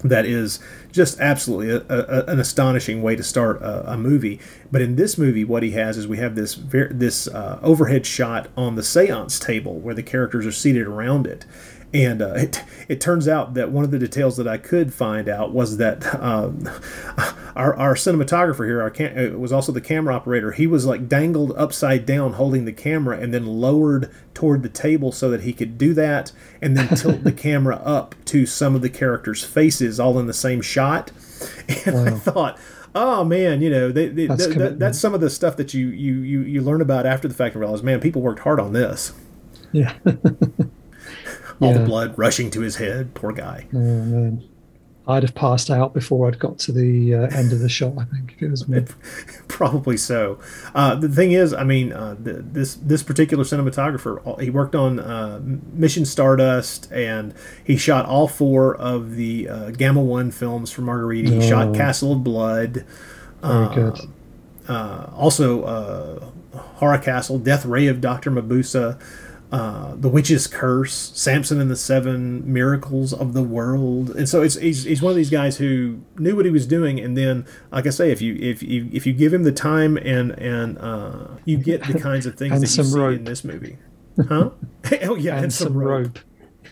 [0.03, 0.60] that is
[0.98, 4.39] just absolutely a, a, an astonishing way to start a, a movie.
[4.72, 8.06] But in this movie, what he has is we have this ver- this uh, overhead
[8.06, 11.45] shot on the séance table where the characters are seated around it.
[11.94, 15.30] And uh, it, it turns out that one of the details that I could find
[15.30, 16.70] out was that um,
[17.56, 20.52] our, our cinematographer here, our cam- was also the camera operator.
[20.52, 25.14] He was like dangled upside down holding the camera and then lowered toward the table
[25.14, 28.82] so that he could do that and then tilt the camera up to some of
[28.82, 31.12] the characters' faces all in the same shot.
[31.86, 32.58] And I thought,
[32.96, 35.74] oh man, you know, they, they, That's th- th- that's some of the stuff that
[35.74, 38.60] you, you, you, you learn about after the fact and realize, man, people worked hard
[38.60, 39.14] on this.
[39.72, 39.94] Yeah.
[41.62, 43.14] All the blood rushing to his head.
[43.14, 43.68] Poor guy.
[43.74, 44.38] Oh
[45.10, 47.93] I'd have passed out before I'd got to the uh, end of the shot.
[47.97, 48.84] I think if it was me.
[49.47, 50.38] Probably so.
[50.76, 54.99] Uh, the thing is, I mean, uh, the, this this particular cinematographer, he worked on
[54.99, 57.34] uh, Mission Stardust, and
[57.64, 61.41] he shot all four of the uh, Gamma One films for Margheriti.
[61.41, 61.74] He shot Oh.
[61.74, 62.84] Castle of Blood.
[63.41, 63.99] Very good.
[64.68, 66.26] Uh, also, uh,
[66.58, 68.99] Horror Castle, Death Ray of Doctor Mabuse.
[69.50, 74.56] Uh, the Witch's Curse, Samson and the Seven Miracles of the World, and so it's
[74.56, 77.88] he's, he's one of these guys who knew what he was doing, and then, like
[77.88, 81.28] I say, if you if you if you give him the time and and uh,
[81.45, 83.16] you get the kinds of things that you see rope.
[83.16, 83.78] in this movie.
[84.28, 84.50] huh?
[85.04, 86.20] oh yeah, and, some, rope.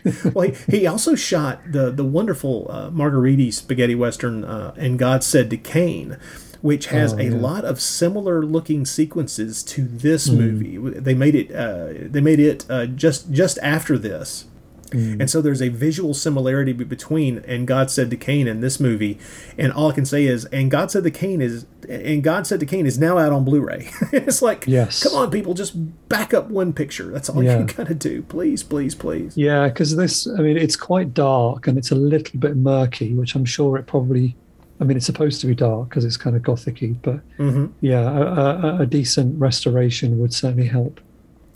[0.04, 0.34] rope.
[0.34, 5.24] well, he, he also shot the the wonderful uh, Margheriti spaghetti western, uh, and God
[5.24, 6.18] said to Cain,
[6.62, 7.30] which has Oh, a yeah.
[7.36, 10.36] lot of similar looking sequences to this Hmm.
[10.36, 10.76] movie.
[11.00, 11.54] They made it.
[11.54, 14.46] Uh, they made it uh, just just after this.
[14.92, 15.20] Hmm.
[15.20, 19.18] And so there's a visual similarity between and God said to Cain in this movie,
[19.58, 22.60] and all I can say is and God said to Cain is and God said
[22.60, 23.88] to Cain is now out on Blu-ray.
[24.12, 25.02] it's like, Yes.
[25.02, 25.74] come on, people, just
[26.08, 27.10] back up one picture.
[27.10, 27.58] That's all Yeah.
[27.60, 29.36] you gotta do, please, please, please.
[29.36, 33.34] Yeah, because this, I mean, it's quite dark and it's a little bit murky, which
[33.34, 34.36] I'm sure it probably,
[34.80, 38.02] I mean, it's supposed to be dark because it's kind of gothicy, but hmm yeah,
[38.10, 41.00] a, a, a decent restoration would certainly help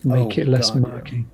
[0.04, 0.88] make Oh, it less God, yeah.
[0.88, 1.26] murky.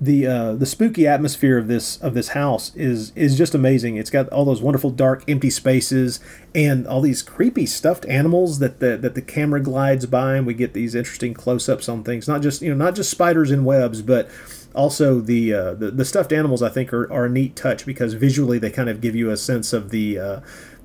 [0.00, 3.96] the uh, the spooky atmosphere of this of this house is is just amazing.
[3.96, 6.20] It's got all those wonderful dark empty spaces
[6.54, 10.54] and all these creepy stuffed animals that the that the camera glides by and we
[10.54, 12.26] get these interesting close ups on things.
[12.28, 14.28] Not just you know not just spiders and webs, but
[14.74, 16.62] also the uh, the, the stuffed animals.
[16.62, 19.36] I think are, are a neat touch because visually they kind of give you a
[19.36, 20.40] sense of the uh,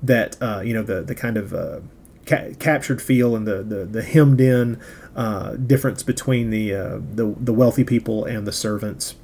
[0.06, 1.80] that uh, you know the the kind of uh,
[2.26, 4.80] ca- captured feel and the the, the hemmed in
[5.16, 9.14] uh, difference between the, uh, the the wealthy people and the servants.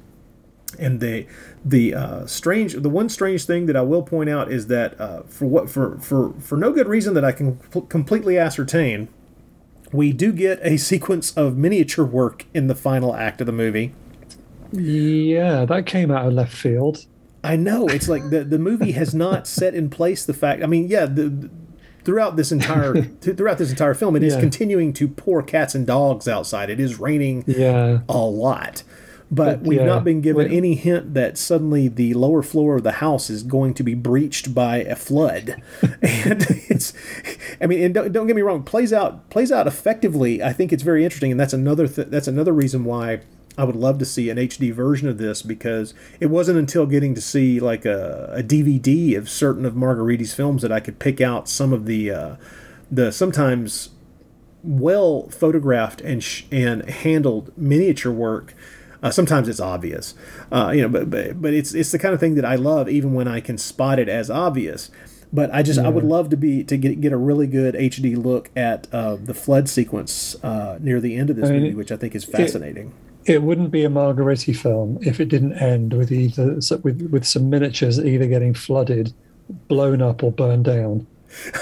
[0.79, 1.27] And the
[1.65, 5.23] the uh, strange the one strange thing that I will point out is that uh,
[5.23, 7.57] for what for for for no good reason that I can
[7.89, 9.09] completely ascertain,
[9.91, 13.93] we do get a sequence of miniature work in the final act of the movie.
[14.71, 17.05] Yeah, that came out of left field.
[17.43, 20.63] I know it's like the the movie has not set in place the fact.
[20.63, 21.49] I mean, yeah, the,
[22.03, 24.39] throughout this entire th- throughout this entire film, it is Yeah.
[24.41, 26.69] continuing to pour cats and dogs outside.
[26.69, 27.99] It is raining Yeah.
[28.09, 28.83] a lot.
[29.33, 32.75] But, But, we've yeah, not been given when- any hint that suddenly the lower floor
[32.75, 35.55] of the house is going to be breached by a flood.
[36.01, 36.91] and it's,
[37.61, 40.43] I mean, and don't, don't get me wrong, plays out plays out effectively.
[40.43, 43.21] I think it's very interesting, and that's another th- that's another reason why
[43.57, 47.13] I would love to see an HD version of this because it wasn't until getting
[47.15, 51.19] to see like a, a DVD of certain of Margheriti's films that I could pick
[51.19, 52.35] out some of the uh,
[52.89, 53.89] the sometimes
[54.63, 58.53] well photographed and sh- and handled miniature work.
[59.03, 60.13] Uh, sometimes it's obvious,
[60.51, 62.87] uh, you know, but, but but it's it's the kind of thing that I love,
[62.87, 64.91] even when I can spot it as obvious.
[65.33, 68.21] But I just I would love to be to get get a really good HD
[68.21, 71.75] look at uh, the flood sequence uh, near the end of this I mean, movie,
[71.75, 72.93] which I think is fascinating.
[73.25, 77.49] It wouldn't be a Margheriti film if it didn't end with either with with some
[77.49, 79.13] miniatures either getting flooded,
[79.67, 81.05] blown up, or burned down.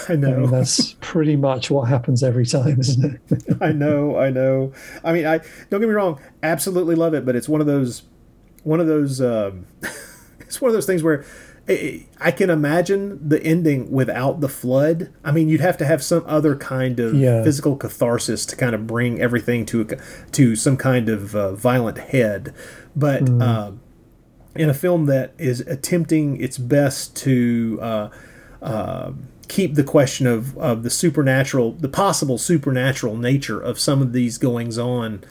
[0.10, 3.58] I I mean, know, that's pretty much what happens every time, isn't it?
[3.62, 4.74] I know, I know.
[5.04, 5.40] I mean, I
[5.70, 8.04] don't get me wrong, absolutely love it, but it's one of those
[8.64, 9.66] one of those um,
[10.40, 11.26] it's one of those things where
[11.70, 15.12] I can imagine the ending without the flood.
[15.24, 17.44] I mean, you'd have to have some other kind of Yeah.
[17.44, 19.86] physical catharsis to kind of bring everything to a,
[20.32, 22.54] to some kind of uh, violent head.
[22.96, 23.72] But uh,
[24.56, 28.10] in a film that is attempting its best to uh,
[28.64, 29.12] uh,
[29.48, 34.40] keep the question of, of the supernatural, the possible supernatural nature of some of these
[34.40, 35.24] goings on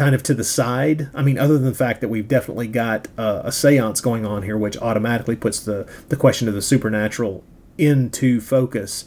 [0.00, 1.10] kind of to the side.
[1.12, 4.44] I mean, other than the fact that we've definitely got uh, a seance going on
[4.44, 7.44] here, which automatically puts the, the question of the supernatural
[7.76, 9.04] into focus.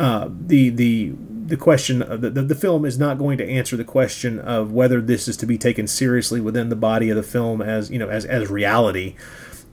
[0.00, 1.12] Uh, the the
[1.46, 4.72] the question of the, the the film is not going to answer the question of
[4.72, 7.98] whether this is to be taken seriously within the body of the film as you
[8.00, 9.14] know as as reality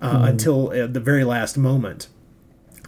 [0.03, 2.09] uh, until uh, the very last moment.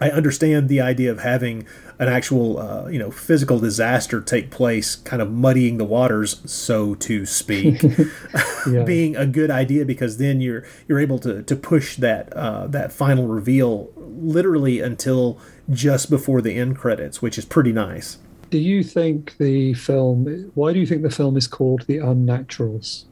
[0.01, 1.65] I understand the idea of having
[1.99, 6.95] an actual, uh, you know, physical disaster take place, kind of muddying the waters, so
[6.95, 7.83] to speak,
[8.67, 8.83] Yeah.
[8.83, 12.91] being a good idea because then you're you're able to to push that uh, that
[12.91, 15.37] final reveal literally until
[15.69, 18.17] just before the end credits, which is pretty nice.
[18.49, 20.51] Do you think the film?
[20.55, 23.05] Why do you think the film is called The Unnaturals?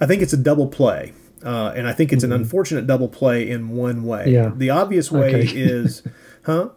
[0.00, 1.12] I think it's a double play.
[1.44, 4.28] Uh, and I think it's an unfortunate double play in one way.
[4.32, 4.50] Yeah.
[4.56, 5.42] The obvious way Okay.
[5.54, 6.02] is,
[6.44, 6.70] huh?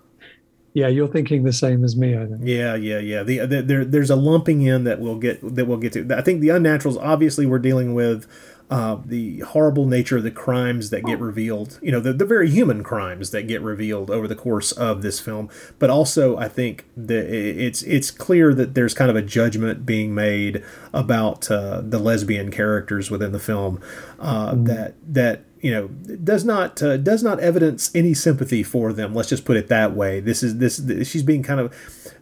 [0.73, 2.41] Yeah, you're thinking the same as me, I think.
[2.43, 3.23] Yeah, yeah, yeah.
[3.23, 6.07] The, the there there's a lumping in that we'll get that we'll get to.
[6.15, 6.97] I think the unnaturals.
[7.01, 8.25] Obviously, we're dealing with
[8.69, 11.77] uh, the horrible nature of the crimes that get revealed.
[11.81, 15.19] You know, the the very human crimes that get revealed over the course of this
[15.19, 15.49] film.
[15.77, 20.15] But also, I think that it's it's clear that there's kind of a judgment being
[20.15, 23.81] made about uh, the lesbian characters within the film
[24.21, 29.13] uh, that that you know does not uh, does not evidence any sympathy for them
[29.13, 31.73] let's just put it that way this is this she's being kind of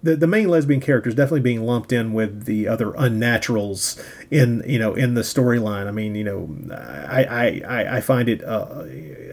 [0.03, 4.63] the, the main lesbian character is definitely being lumped in with the other unnaturals in
[4.67, 7.23] you know in the storyline i mean you know i
[7.71, 8.83] i i, find it uh,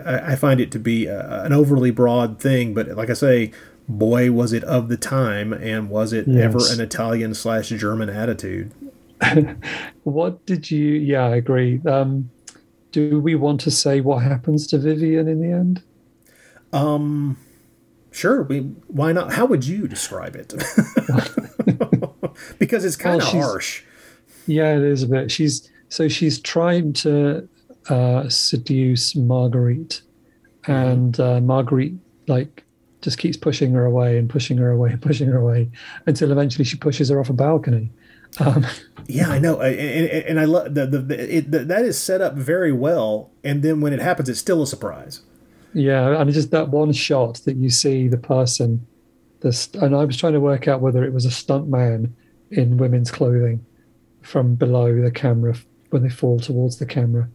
[0.05, 3.53] I, I find it to be uh an overly broad thing but like i say
[3.89, 8.73] boy was it of the time and was it ever an italian slash german attitude
[10.03, 10.93] what did you?
[10.93, 11.81] Yeah, I agree.
[11.87, 12.31] Um,
[12.97, 15.83] do we want to say what happens to Vivian in the end?
[16.73, 17.37] Um,
[18.11, 18.43] sure.
[18.45, 19.35] We why not?
[19.35, 20.49] How would you describe it?
[22.59, 23.83] because it's kind of Well, she's- harsh.
[24.47, 25.31] Yeah, it is a bit.
[25.31, 27.47] She's so she's trying to
[27.91, 30.01] uh, seduce Marguerite,
[30.67, 31.97] and uh, Marguerite
[32.29, 32.65] like
[33.03, 35.71] just keeps pushing her away and pushing her away and pushing her away
[36.07, 37.91] until eventually she pushes her off a balcony.
[38.41, 38.67] Um,
[39.09, 41.97] Yeah, I know, and, and, and I love the, the, the, it, the that is
[41.97, 43.31] set up very well.
[43.45, 45.21] And then when it happens, it's still a surprise.
[45.75, 48.85] yeah, and it's just that one shot that you see the person,
[49.43, 52.17] this, and I was trying to work out whether it was a stunt man
[52.51, 53.65] in women's clothing
[54.23, 55.55] from below the camera
[55.91, 57.29] when they fall towards the camera.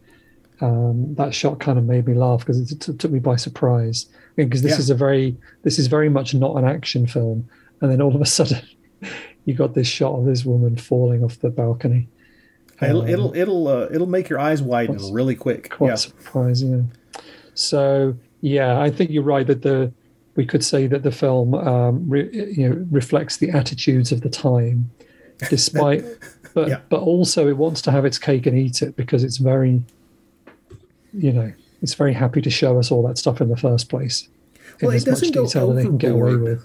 [0.60, 4.06] Um, that shot kind of made me laugh because it t- took me by surprise.
[4.36, 4.78] Because this Yeah.
[4.78, 7.48] is a very, this is very much not an action film,
[7.80, 8.60] and then all of a sudden,
[9.44, 12.08] you got this shot of this woman falling off the balcony.
[12.80, 15.70] It'll Um, it'll it'll uh, it'll make your eyes widen Quite- really quick.
[15.70, 15.94] quite Yeah.
[15.96, 16.90] surprising.
[17.54, 19.92] So yeah, I think you're right that the
[20.34, 24.30] we could say that the film um, re, you know reflects the attitudes of the
[24.30, 24.90] time,
[25.50, 26.04] despite
[26.54, 26.80] but Yeah.
[26.88, 29.82] but also it wants to have its cake and eat it because it's very
[31.12, 34.28] you know it's very happy to show us all that stuff in the first place
[34.80, 36.62] Well, it doesn't go detail that they can get away overboard.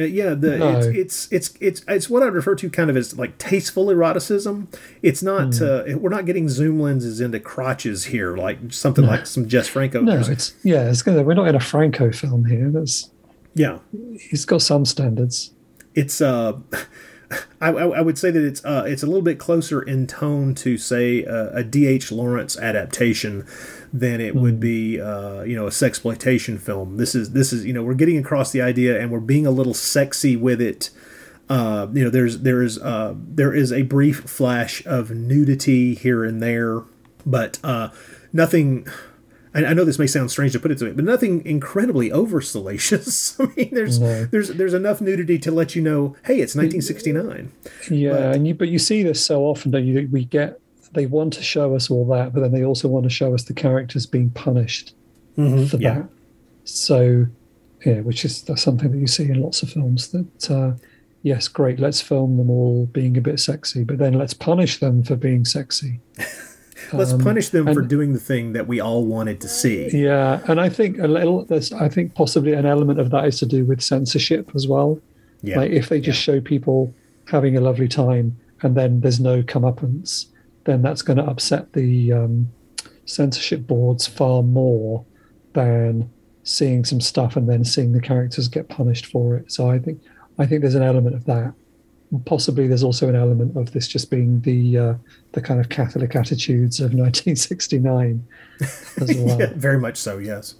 [0.00, 0.78] Uh, yeah, the No.
[0.78, 4.68] it's, it's it's it's it's what I'd refer to kind of as like tasteful eroticism.
[5.02, 5.64] It's not Hmm.
[5.64, 10.00] uh, we're not getting zoom lenses into crotches here, like something like some Jess Franco.
[10.00, 12.70] No, it's yeah, it's gonna, we're not in a Franco film here.
[12.70, 13.10] That's
[13.54, 13.78] yeah,
[14.30, 15.52] he's got some standards.
[15.94, 16.52] it's uh
[17.60, 20.54] I, I I would say that it's uh it's a little bit closer in tone
[20.56, 22.10] to say uh, a D.H.
[22.12, 23.44] Lawrence adaptation
[23.92, 26.96] than it would be uh you know a sexploitation film.
[26.96, 29.50] This is this is you know we're getting across the idea and we're being a
[29.50, 30.90] little sexy with it.
[31.50, 36.42] Uh, you know, there's there's uh, there is a brief flash of nudity here and
[36.42, 36.82] there,
[37.24, 37.88] but uh,
[38.34, 38.86] nothing.
[39.54, 42.12] I, I know this may sound strange to put it to me, but nothing incredibly
[42.12, 43.40] over salacious.
[43.40, 44.26] I mean, there's No.
[44.26, 47.50] there's there's enough nudity to let you know, hey, it's 1969.
[47.90, 50.60] Yeah, But- and you but you see this so often that you we get
[50.92, 53.44] they want to show us all that, but then they also want to show us
[53.44, 54.94] the characters being punished
[55.34, 55.80] for Mm-hmm.
[55.80, 55.94] Yeah.
[56.00, 56.08] that.
[56.64, 57.26] So
[57.86, 60.72] yeah, which is something that you see in lots of films that uh,
[61.22, 65.02] yes, great, let's film them all being a bit sexy, but then let's punish them
[65.04, 66.00] for being sexy.
[66.92, 69.90] Let's Um, punish them for doing the thing that we all wanted to see.
[69.92, 73.38] Yeah, and I think a little there's I think possibly an element of that is
[73.40, 75.00] to do with censorship as well.
[75.42, 76.94] Yeah, Like if they just show people
[77.26, 80.26] having a lovely time and then there's no comeuppance,
[80.68, 82.52] then that's going to upset the um,
[83.06, 85.02] censorship boards far more
[85.54, 86.10] than
[86.42, 89.50] seeing some stuff and then seeing the characters get punished for it.
[89.50, 90.02] So I think
[90.38, 91.54] I think there's an element of that.
[92.26, 94.94] Possibly there's also an element of this just being the uh,
[95.32, 98.26] the kind of Catholic attitudes of 1969
[98.60, 98.76] as
[99.16, 99.40] well.
[99.40, 100.18] yeah, very much so.
[100.18, 100.54] Yes.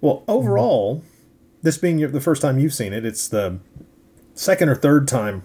[0.00, 1.02] Well, overall,
[1.62, 3.58] this being your, the first time you've seen it, it's the
[4.34, 5.42] second or third time.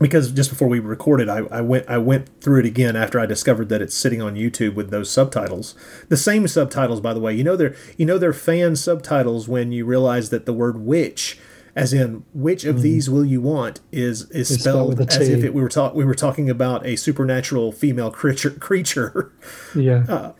[0.00, 3.26] Because just before we recorded, I, I went I went through it again after I
[3.26, 5.74] discovered that it's sitting on YouTube with those subtitles.
[6.08, 7.34] The same subtitles, by the way.
[7.34, 11.38] You know they're you know they're fan subtitles when you realize that the word "which,"
[11.76, 12.82] as in which of mm-hmm.
[12.82, 16.04] these will you want, is is It's spelled as if it, we were talk, we
[16.04, 19.32] were talking about a supernatural female creature creature.
[19.74, 20.04] Yeah.
[20.08, 20.32] Uh,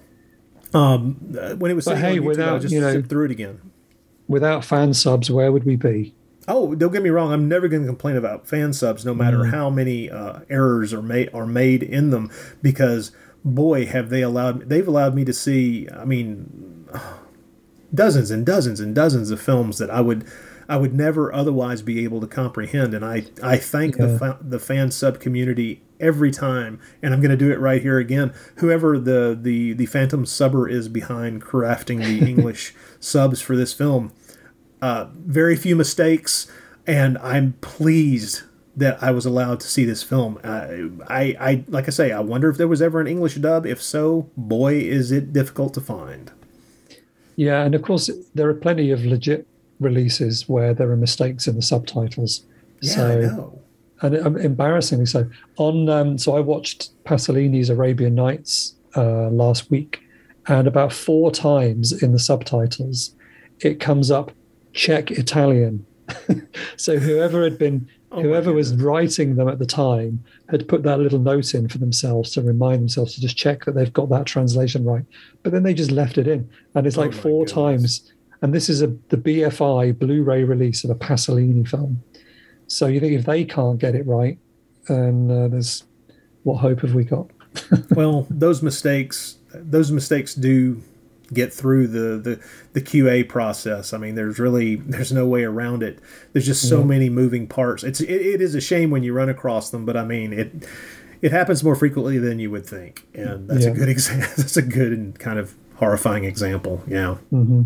[0.72, 3.30] um, uh, when it was But hey, YouTube, I without, just you know- through it
[3.30, 3.60] again.
[4.28, 6.14] Without fan subs, where would we be?
[6.52, 7.32] Oh, don't get me wrong.
[7.32, 9.50] I'm never going to complain about fan subs, no matter Mm.
[9.50, 12.30] how many uh, errors are made are made in them,
[12.60, 13.12] because
[13.44, 15.88] boy, have they allowed they've allowed me to see.
[15.90, 16.86] I mean,
[17.94, 20.24] dozens and dozens and dozens of films that I would
[20.68, 24.58] I would never otherwise be able to comprehend, and I I thank the fa- the
[24.58, 28.32] fan sub community every time, and I'm going to do it right here again.
[28.56, 34.12] Whoever the the the phantom subber is behind crafting the English subs for this film,
[34.82, 36.50] uh, very few mistakes,
[36.86, 38.42] and I'm pleased
[38.76, 40.38] that I was allowed to see this film.
[40.42, 43.66] I, I, I, like I say, I wonder if there was ever an English dub.
[43.66, 46.30] If so, boy, is it difficult to find.
[47.36, 49.46] Yeah, and of course there are plenty of legit
[49.80, 52.44] releases where there are mistakes in the subtitles.
[52.80, 53.62] Yeah, so, I know.
[54.02, 55.28] and um, embarrassingly so.
[55.56, 60.02] On um, so I watched Pasolini's Arabian Nights uh, last week,
[60.46, 63.14] and about four times in the subtitles,
[63.60, 64.32] it comes up
[64.72, 65.86] check Italian.
[66.76, 70.98] so whoever had been Oh whoever was writing them at the time had put that
[70.98, 74.26] little note in for themselves to remind themselves to just check that they've got that
[74.26, 75.04] translation right.
[75.44, 78.00] But then they just left it in, and it's Oh like my four goodness.
[78.00, 78.12] times.
[78.42, 82.02] And this is a the BFI Blu-ray release of a Pasolini film.
[82.66, 84.38] So you think if they can't get it right,
[84.88, 85.84] then uh, there's
[86.42, 87.30] what hope have we got?
[87.90, 90.82] well, those mistakes, those mistakes do
[91.32, 92.40] get through the, the
[92.72, 93.92] the QA process.
[93.92, 95.98] I mean, there's really there's no way around it.
[96.32, 96.86] There's just so yeah.
[96.86, 97.84] many moving parts.
[97.84, 100.68] It's it, it is a shame when you run across them, but I mean it
[101.22, 103.70] it happens more frequently than you would think, and that's yeah.
[103.70, 104.28] a good example.
[104.36, 106.82] that's a good and kind of horrifying example.
[106.86, 107.16] Yeah.
[107.32, 107.62] Mm-hmm.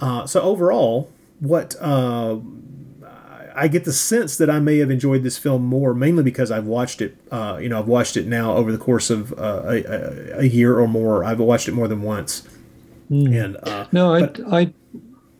[0.00, 1.10] Uh, so overall,
[1.40, 2.38] what uh,
[3.54, 6.66] I get the sense that I may have enjoyed this film more, mainly because I've
[6.66, 7.16] watched it.
[7.30, 10.78] Uh, you know, I've watched it now over the course of uh, a, a, year
[10.78, 11.24] or more.
[11.24, 12.46] I've watched it more than once.
[13.10, 13.44] Mm.
[13.44, 14.72] And uh, no, I, but, I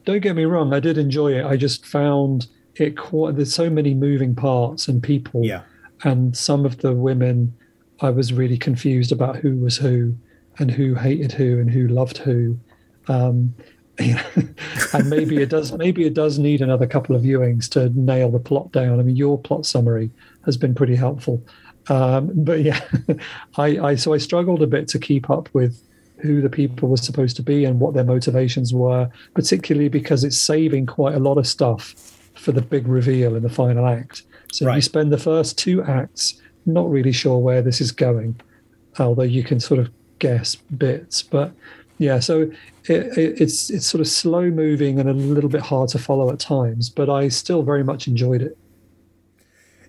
[0.04, 0.72] don't get me wrong.
[0.72, 1.44] I did enjoy it.
[1.44, 2.46] I just found
[2.76, 3.36] it quite.
[3.36, 5.44] There's so many moving parts and people.
[5.44, 5.62] Yeah.
[6.04, 7.54] And some of the women,
[8.00, 10.14] I was really confused about who was who,
[10.58, 12.58] and who hated who, and who loved who.
[13.08, 13.54] Um,
[13.98, 18.40] and maybe it does maybe it does need another couple of viewings to nail the
[18.40, 18.98] plot down.
[18.98, 20.10] I mean, your plot summary
[20.44, 21.42] has been pretty helpful,
[21.88, 22.80] um, but yeah,
[23.56, 25.80] I, I so I struggled a bit to keep up with
[26.18, 30.38] who the people were supposed to be and what their motivations were, particularly because it's
[30.38, 31.94] saving quite a lot of stuff
[32.34, 34.22] for the big reveal in the final act.
[34.52, 34.76] So right.
[34.76, 38.40] you spend the first two acts not really sure where this is going,
[38.98, 41.52] although you can sort of guess bits, but
[41.98, 42.50] yeah, so
[42.88, 46.30] it, it, it's it's sort of slow moving and a little bit hard to follow
[46.30, 48.58] at times, but I still very much enjoyed it.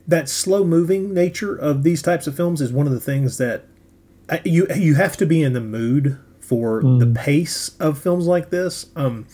[0.08, 3.66] That slow moving nature of these types of films is one of the things that
[4.30, 7.00] uh, you you have to be in the mood for mm.
[7.00, 8.88] the pace of films like this.
[8.96, 9.26] Um,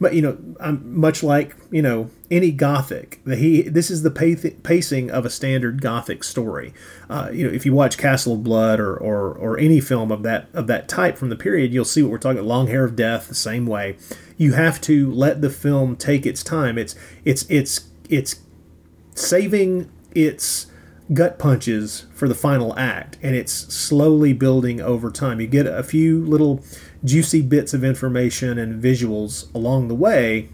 [0.00, 3.20] but you know, I'm much like you know any gothic.
[3.26, 6.72] He this is the pacing of a standard gothic story.
[7.08, 10.22] Uh, you know, if you watch Castle of Blood or, or or any film of
[10.22, 12.42] that of that type from the period, you'll see what we're talking.
[12.42, 13.96] Long Hair of Death, the same way.
[14.38, 16.78] You have to let the film take its time.
[16.78, 16.94] It's
[17.24, 18.40] it's it's it's
[19.14, 20.66] saving its
[21.12, 25.40] gut punches for the final act, and it's slowly building over time.
[25.40, 26.64] You get a few little
[27.04, 30.48] juicy bits of information and visuals along the way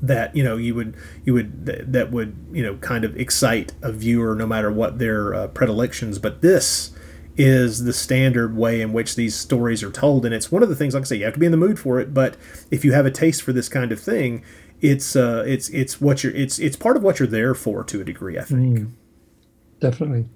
[0.00, 3.90] that you know you would you would that would you know kind of excite a
[3.92, 6.18] viewer no matter what their uh, predilections?
[6.18, 6.94] But this
[7.36, 10.76] is the standard way in which these stories are told and it's one of the
[10.76, 12.36] things like i say you have to be in the mood for it but
[12.70, 14.40] if you have a taste for this kind of thing
[14.80, 18.00] it's uh it's it's what you're it's it's part of what you're there for to
[18.00, 18.78] a degree i think.
[18.78, 18.90] Mm,
[19.80, 20.28] definitely.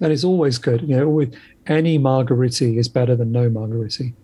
[0.00, 1.34] And it's always good you know always,
[1.66, 4.14] any margheriti is better than no margheriti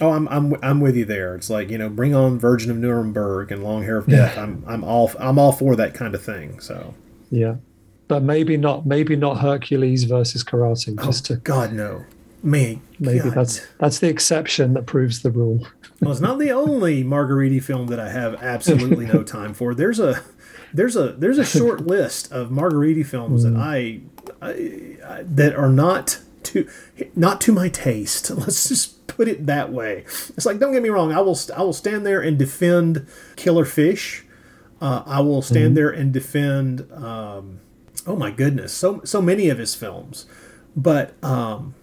[0.00, 1.34] Oh, I'm I'm I'm with you there.
[1.34, 4.36] It's like you know, bring on Virgin of Nuremberg and Long Hair of Death.
[4.36, 4.42] Yeah.
[4.42, 6.60] I'm I'm all I'm all for that kind of thing.
[6.60, 6.94] So
[7.30, 7.56] yeah,
[8.08, 10.96] but maybe not maybe not Hercules versus Karate.
[10.98, 12.04] Oh, just to God no,
[12.42, 13.34] me maybe God.
[13.34, 15.66] that's that's the exception that proves the rule.
[16.00, 19.74] well, it's not the only Margheriti film that I have absolutely no time for.
[19.74, 20.22] There's a
[20.72, 23.52] there's a there's a short list of Margheriti films mm.
[23.52, 24.00] that I,
[24.40, 26.68] I, I that are not to
[27.14, 28.30] not to my taste.
[28.36, 30.04] Let's just put it that way.
[30.36, 33.64] It's like, don't get me wrong, I will I will stand there and defend Killer
[33.64, 34.24] Fish.
[34.80, 35.74] Uh, I will stand mm-hmm.
[35.74, 36.90] there and defend.
[36.92, 37.60] Um,
[38.06, 40.26] oh my goodness, so so many of his films,
[40.74, 41.74] but um,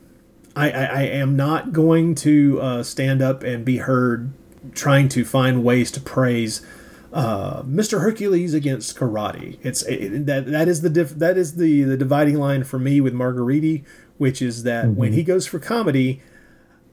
[0.55, 4.33] I, I, I am not going to uh, stand up and be heard
[4.73, 6.65] trying to find ways to praise
[7.11, 8.01] uh, Mr.
[8.01, 9.57] Hercules against karate.
[9.63, 13.01] It's it, that that is the diff, that is the the dividing line for me
[13.01, 13.83] with Margheriti,
[14.17, 14.95] which is that mm-hmm.
[14.95, 16.21] when he goes for comedy,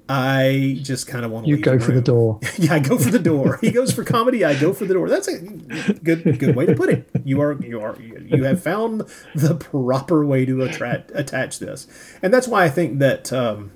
[0.09, 1.51] I just kind of want to.
[1.51, 2.40] You go the for the door.
[2.59, 3.59] yeah, I go for the door.
[3.60, 4.44] he goes for comedy.
[4.44, 5.09] I go for the door.
[5.09, 7.09] That's a good good way to put it.
[7.24, 9.02] You are you are you have found
[9.34, 11.88] the proper way to attract attach this,
[12.22, 13.72] and that's why I think that um,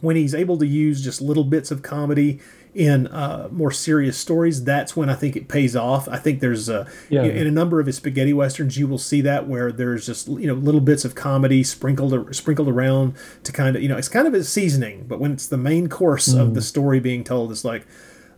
[0.00, 2.40] when he's able to use just little bits of comedy
[2.74, 6.08] in uh, more serious stories, that's when I think it pays off.
[6.08, 7.22] I think there's a, yeah.
[7.22, 10.46] in a number of his spaghetti westerns, you will see that where there's just you
[10.46, 13.14] know little bits of comedy sprinkled sprinkled around
[13.44, 15.88] to kind of you know it's kind of a seasoning, but when it's the main
[15.88, 16.40] course mm.
[16.40, 17.86] of the story being told, it's like.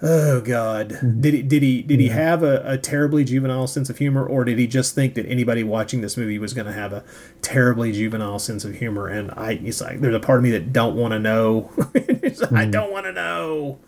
[0.04, 0.88] Oh God!
[0.88, 1.20] Mm.
[1.20, 2.08] Did he did he did yeah.
[2.08, 5.26] he have a, a terribly juvenile sense of humor, or did he just think that
[5.26, 7.04] anybody watching this movie was going to have a
[7.40, 9.06] terribly juvenile sense of humor?
[9.06, 11.70] And I, it's like there's a part of me that don't want to know.
[11.78, 12.56] mm.
[12.56, 13.78] I don't want to know.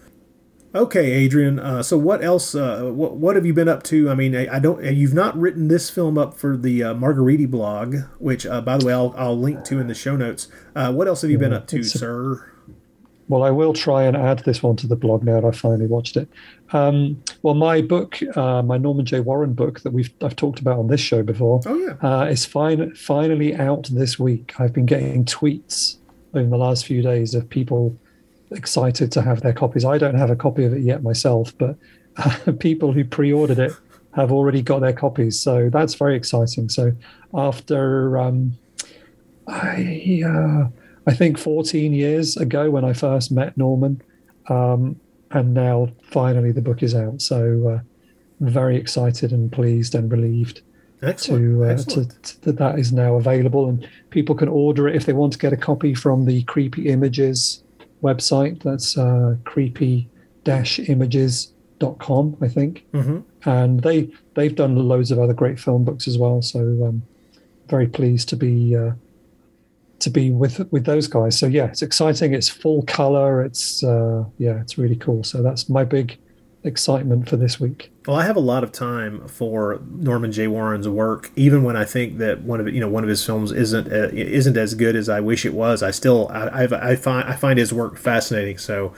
[0.74, 1.60] Okay, Adrian.
[1.60, 2.52] Uh, so what else?
[2.52, 4.10] Uh, what what have you been up to?
[4.10, 4.82] I mean, I, I don't.
[4.82, 8.86] You've not written this film up for the uh, Margheriti blog, which, uh, by the
[8.86, 10.48] way, I'll, I'll link to in the show notes.
[10.74, 12.50] Uh, what else have you been up to, sir?
[13.28, 15.86] Well, I will try and add this one to the blog now that I finally
[15.86, 16.28] watched it.
[16.72, 19.20] Um, well, my book, uh, my Norman J.
[19.20, 22.44] Warren book that we've I've talked about on this show before, oh yeah, uh, is
[22.44, 24.54] fin- finally out this week.
[24.58, 25.98] I've been getting tweets
[26.34, 27.96] in the last few days of people
[28.54, 29.84] excited to have their copies.
[29.84, 31.76] I don't have a copy of it yet myself, but
[32.16, 33.72] uh, people who pre-ordered it
[34.14, 36.68] have already got their copies, so that's very exciting.
[36.68, 36.92] So
[37.34, 38.56] after um,
[39.48, 40.68] I uh,
[41.06, 44.00] I think 14 years ago when I first met Norman,
[44.48, 45.00] um,
[45.30, 47.20] and now finally the book is out.
[47.20, 47.80] So uh,
[48.40, 50.62] very excited and pleased and relieved
[51.02, 51.42] Excellent.
[51.42, 52.22] to, uh, Excellent.
[52.22, 55.32] to, to that that is now available and people can order it if they want
[55.32, 57.63] to get a copy from the Creepy Images
[58.04, 58.62] website.
[58.62, 62.84] That's uh, creepy-images.com, I think.
[62.92, 66.42] hmm And they they've done loads of other great film books as well.
[66.42, 67.02] So um,
[67.68, 68.92] very pleased to be uh,
[70.00, 71.38] to be with with those guys.
[71.38, 72.34] So yeah, it's exciting.
[72.34, 73.42] It's full color.
[73.42, 75.24] It's uh, yeah, it's really cool.
[75.24, 76.18] So that's my big
[76.64, 77.92] excitement for this week.
[78.06, 80.48] Well, I have a lot of time for Norman J.
[80.48, 83.52] Warren's work, even when I think that one of you know one of his films
[83.52, 85.82] isn't uh, isn't as good as I wish it was.
[85.82, 88.58] I still I, I, I find I find his work fascinating.
[88.58, 88.92] So,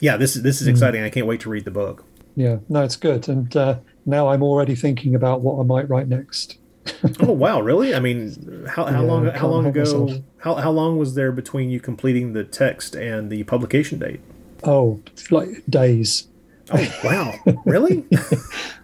[0.00, 1.02] yeah, this is this is exciting.
[1.02, 2.04] I can't wait to read the book.
[2.36, 3.28] Yeah, no, it's good.
[3.28, 6.56] And uh, now I'm already thinking about what I might write next.
[7.20, 7.94] oh wow, really?
[7.94, 10.12] I mean, how, how Yeah, long how long ago myself.
[10.38, 14.20] how, how long was there between you completing the text and the publication date?
[14.64, 16.26] Oh, like days.
[16.72, 17.34] Oh wow,
[17.64, 18.04] really?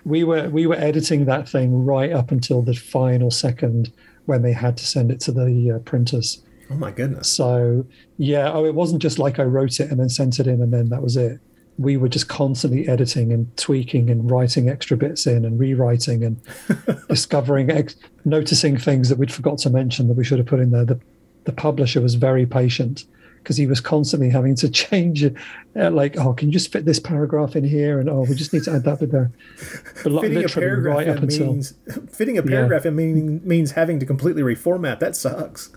[0.05, 3.93] We were we were editing that thing right up until the final second
[4.27, 6.45] when they had to send it to the uh, printers.
[6.71, 7.29] oh my goodness.
[7.29, 7.85] So
[8.17, 10.73] yeah, oh, it wasn't just like I wrote it and then sent it in and
[10.73, 11.41] then that was it.
[11.79, 16.41] We were just constantly editing and tweaking and writing extra bits in and rewriting and
[17.09, 20.71] discovering, ex- noticing things that we'd forgot to mention that we should have put in
[20.71, 20.85] there.
[20.85, 21.01] The
[21.47, 23.07] the publisher was very patient
[23.47, 25.33] because he was constantly having to change it.
[25.77, 28.01] Uh, like, oh, can you just fit this paragraph in here?
[28.01, 29.31] And oh, we just need to add that bit there.
[30.03, 31.75] But Fitting a paragraph right in until means
[32.11, 34.99] fitting a paragraph in meaning means having to completely reformat.
[34.99, 35.71] That sucks.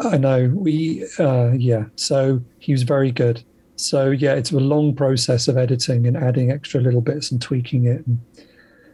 [0.00, 1.84] I know we, uh, yeah.
[1.96, 3.44] So he was very good.
[3.76, 7.84] So yeah, it's a long process of editing and adding extra little bits and tweaking
[7.84, 8.06] it.
[8.06, 8.18] And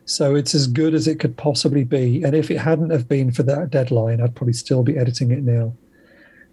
[0.04, 2.24] so it's as good as it could possibly be.
[2.24, 5.44] And if it hadn't have been for that deadline, I'd probably still be editing it
[5.44, 5.74] now.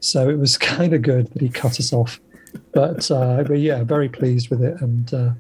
[0.06, 2.20] So it was kind of good that he cut us off.
[2.72, 5.32] But uh, but yeah, very pleased with it and uh,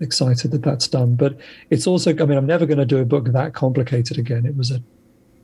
[0.00, 1.14] excited that that's done.
[1.14, 1.38] But
[1.70, 4.44] it's also, I mean, I'm never going to do a book that complicated again.
[4.44, 4.82] It was a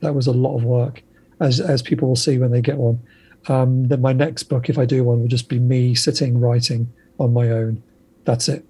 [0.01, 1.01] that was a lot of work,
[1.39, 2.99] as as people will see when they get one.
[3.47, 6.91] Um, then my next book, if I do one, will just be me sitting writing
[7.19, 7.81] on my own.
[8.25, 8.65] That's it.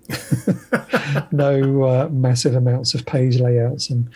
[1.31, 4.07] no uh, massive amounts of page layouts and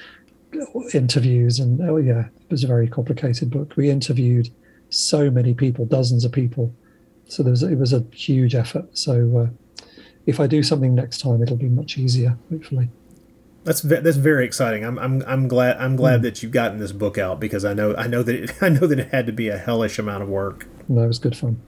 [0.93, 1.59] interviews.
[1.59, 3.75] And oh yeah, it was a very complicated book.
[3.75, 4.49] We interviewed
[4.91, 6.73] so many people, dozens of people.
[7.25, 8.97] So there was, it was a huge effort.
[8.97, 9.85] So uh,
[10.25, 12.89] if I do something next time, it'll be much easier, hopefully.
[13.63, 14.83] That's that's very exciting.
[14.83, 17.95] I'm I'm I'm glad I'm glad that you've gotten this book out because I know
[17.95, 20.29] I know that it, I know that it had to be a hellish amount of
[20.29, 20.67] work.
[20.87, 21.61] No, it was good fun.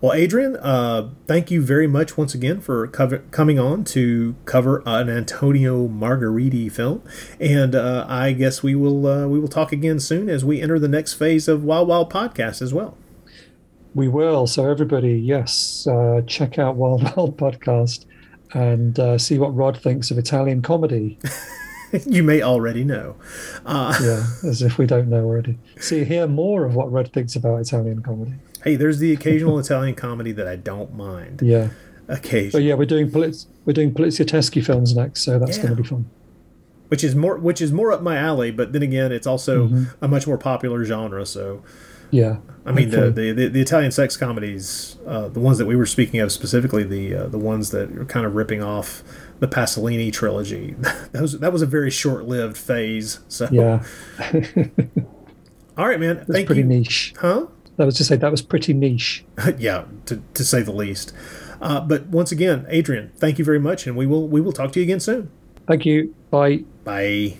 [0.00, 4.82] Well, Adrian, uh, thank you very much once again for cover- coming on to cover
[4.84, 7.02] an Antonio Margheriti film,
[7.40, 10.78] and uh, I guess we will uh, we will talk again soon as we enter
[10.78, 12.98] the next phase of Wild Wild Podcast as well.
[13.94, 14.46] We will.
[14.46, 18.04] So everybody, yes, uh, check out Wild Wild podcast
[18.52, 21.18] and uh, see what Rod thinks of Italian comedy.
[22.06, 23.14] you may already know.
[23.64, 25.58] Uh, Yeah, as if we don't know already.
[25.78, 28.34] See, hear more of what Rod thinks about Italian comedy.
[28.64, 31.40] Hey, there's the occasional Italian comedy that I don't mind.
[31.42, 31.68] Yeah,
[32.06, 32.66] but Occasionally.
[32.68, 35.64] yeah, we're doing Poliz- we're doing Poliziotteschi films next, so that's Yeah.
[35.64, 36.06] going to be fun.
[36.88, 38.50] which is more which is more up my alley.
[38.50, 40.04] But then again, it's also Mm-hmm.
[40.04, 41.24] a much more popular genre.
[41.26, 41.62] So
[42.10, 42.36] Yeah,
[42.66, 45.86] I mean, the, the, the, the Italian sex comedies, uh, the ones that we were
[45.86, 49.02] speaking of specifically, the uh, the ones that are kind of ripping off
[49.40, 50.74] the Pasolini trilogy.
[51.12, 53.20] that was that was a very short lived phase.
[53.28, 53.82] So yeah,
[55.76, 56.16] all right, man.
[56.18, 56.66] that's Thank pretty you.
[56.68, 57.14] niche.
[57.18, 57.46] Huh?
[57.76, 59.24] That was to say that was pretty niche.
[59.58, 61.12] yeah, to, to say the least.
[61.60, 64.72] Uh, but once again, Adrian, thank you very much, and we will we will talk
[64.72, 65.30] to you again soon.
[65.66, 66.14] Thank you.
[66.30, 66.64] Bye.
[66.84, 67.38] Bye.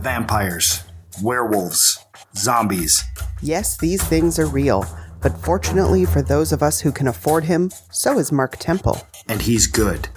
[0.00, 0.84] Vampires,
[1.22, 1.98] werewolves,
[2.36, 3.02] zombies.
[3.42, 4.86] Yes, these things are real,
[5.20, 9.02] but fortunately for those of us who can afford him, so is Mark Temple.
[9.28, 10.08] And he's good.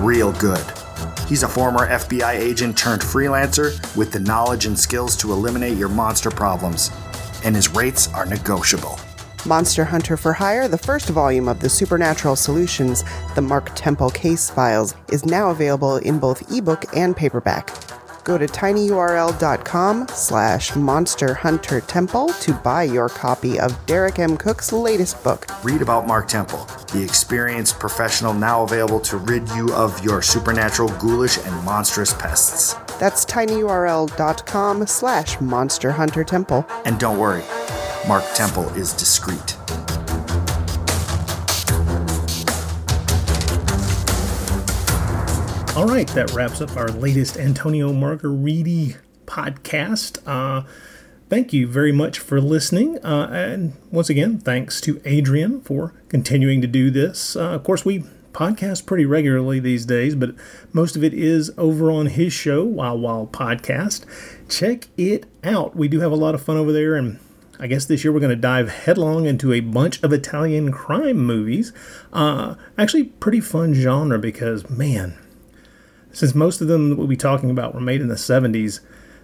[0.00, 0.64] Real good.
[1.28, 5.88] He's a former FBI agent turned freelancer with the knowledge and skills to eliminate your
[5.88, 6.90] monster problems.
[7.44, 8.98] And his rates are negotiable.
[9.44, 13.02] Monster Hunter for Hire, the first volume of the Supernatural Solutions,
[13.34, 17.70] the Mark Temple Case Files, is now available in both ebook and paperback.
[18.24, 24.36] Go to tinyurl.com slash Monster Hunter Temple to buy your copy of Derek M.
[24.36, 25.46] Cook's latest book.
[25.64, 30.88] Read about Mark Temple, the experienced professional now available to rid you of your supernatural,
[31.00, 32.74] ghoulish, and monstrous pests.
[32.98, 36.66] That's tinyurl.com slash Monster Hunter Temple.
[36.84, 37.42] And don't worry,
[38.06, 39.56] Mark Temple is discreet.
[45.74, 50.18] All right, that wraps up our latest Antonio Margheriti podcast.
[50.26, 50.66] Uh,
[51.30, 53.02] thank you very much for listening.
[53.02, 57.36] Uh, and once again, thanks to Adrian for continuing to do this.
[57.36, 58.04] Uh, of course, we
[58.34, 60.34] podcast pretty regularly these days, but
[60.74, 64.04] most of it is over on his show, Wild Wild Podcast.
[64.50, 65.74] Check it out.
[65.74, 67.18] We do have a lot of fun over there, and
[67.58, 71.16] I guess this year we're going to dive headlong into a bunch of Italian crime
[71.16, 71.72] movies.
[72.12, 75.16] Uh, actually, pretty fun genre because, man,
[76.12, 78.80] since most of them that we'll be talking about were made in the 70s,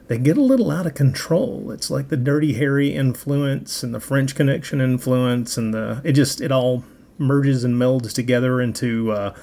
[0.09, 1.70] they get a little out of control.
[1.70, 6.40] It's like the Dirty Harry influence and the French Connection influence, and the it just
[6.40, 6.85] it all
[7.19, 9.35] merges and melds together into uh,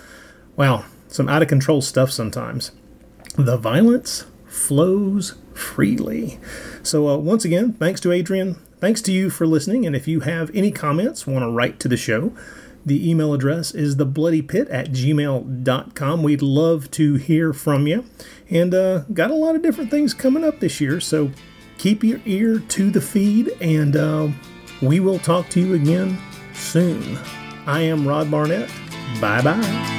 [1.08, 2.72] some out of control stuff sometimes.
[3.38, 6.40] The violence flows freely.
[6.82, 8.56] So uh, once again, thanks to Adrian.
[8.80, 9.86] Thanks to you for listening.
[9.86, 12.34] And if you have any comments, want to write to the show,
[12.86, 16.24] the email address is thebloodypit at gmail.com.
[16.24, 18.06] We'd love to hear from you.
[18.50, 21.00] And uh, got a lot of different things coming up this year.
[21.00, 21.32] So
[21.78, 24.30] keep your ear to the feed, and uh,
[24.82, 26.18] we will talk to you again
[26.54, 27.18] soon.
[27.66, 28.70] I am Rod Barnett.
[29.20, 29.95] Bye bye.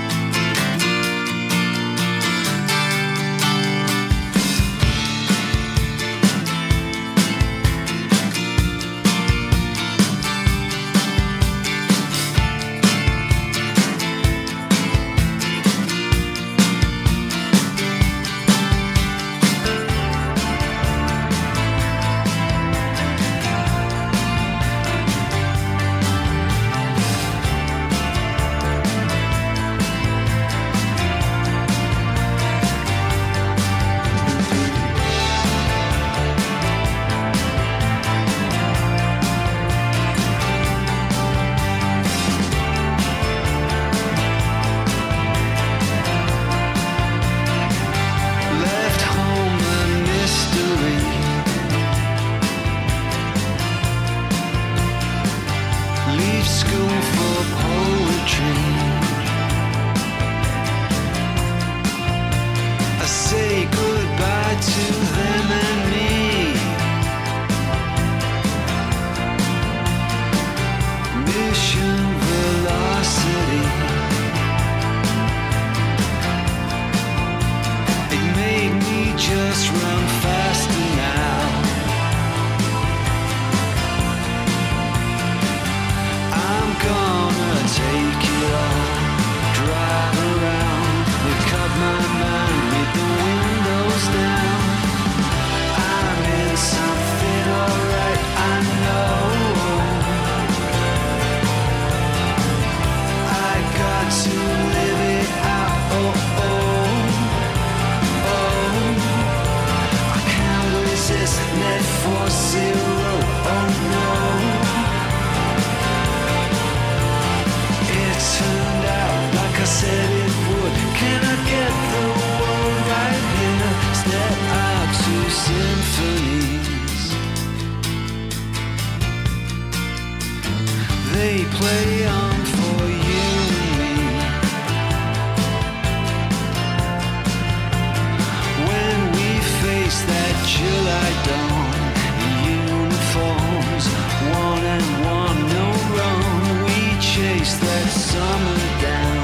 [147.60, 149.15] That summer down.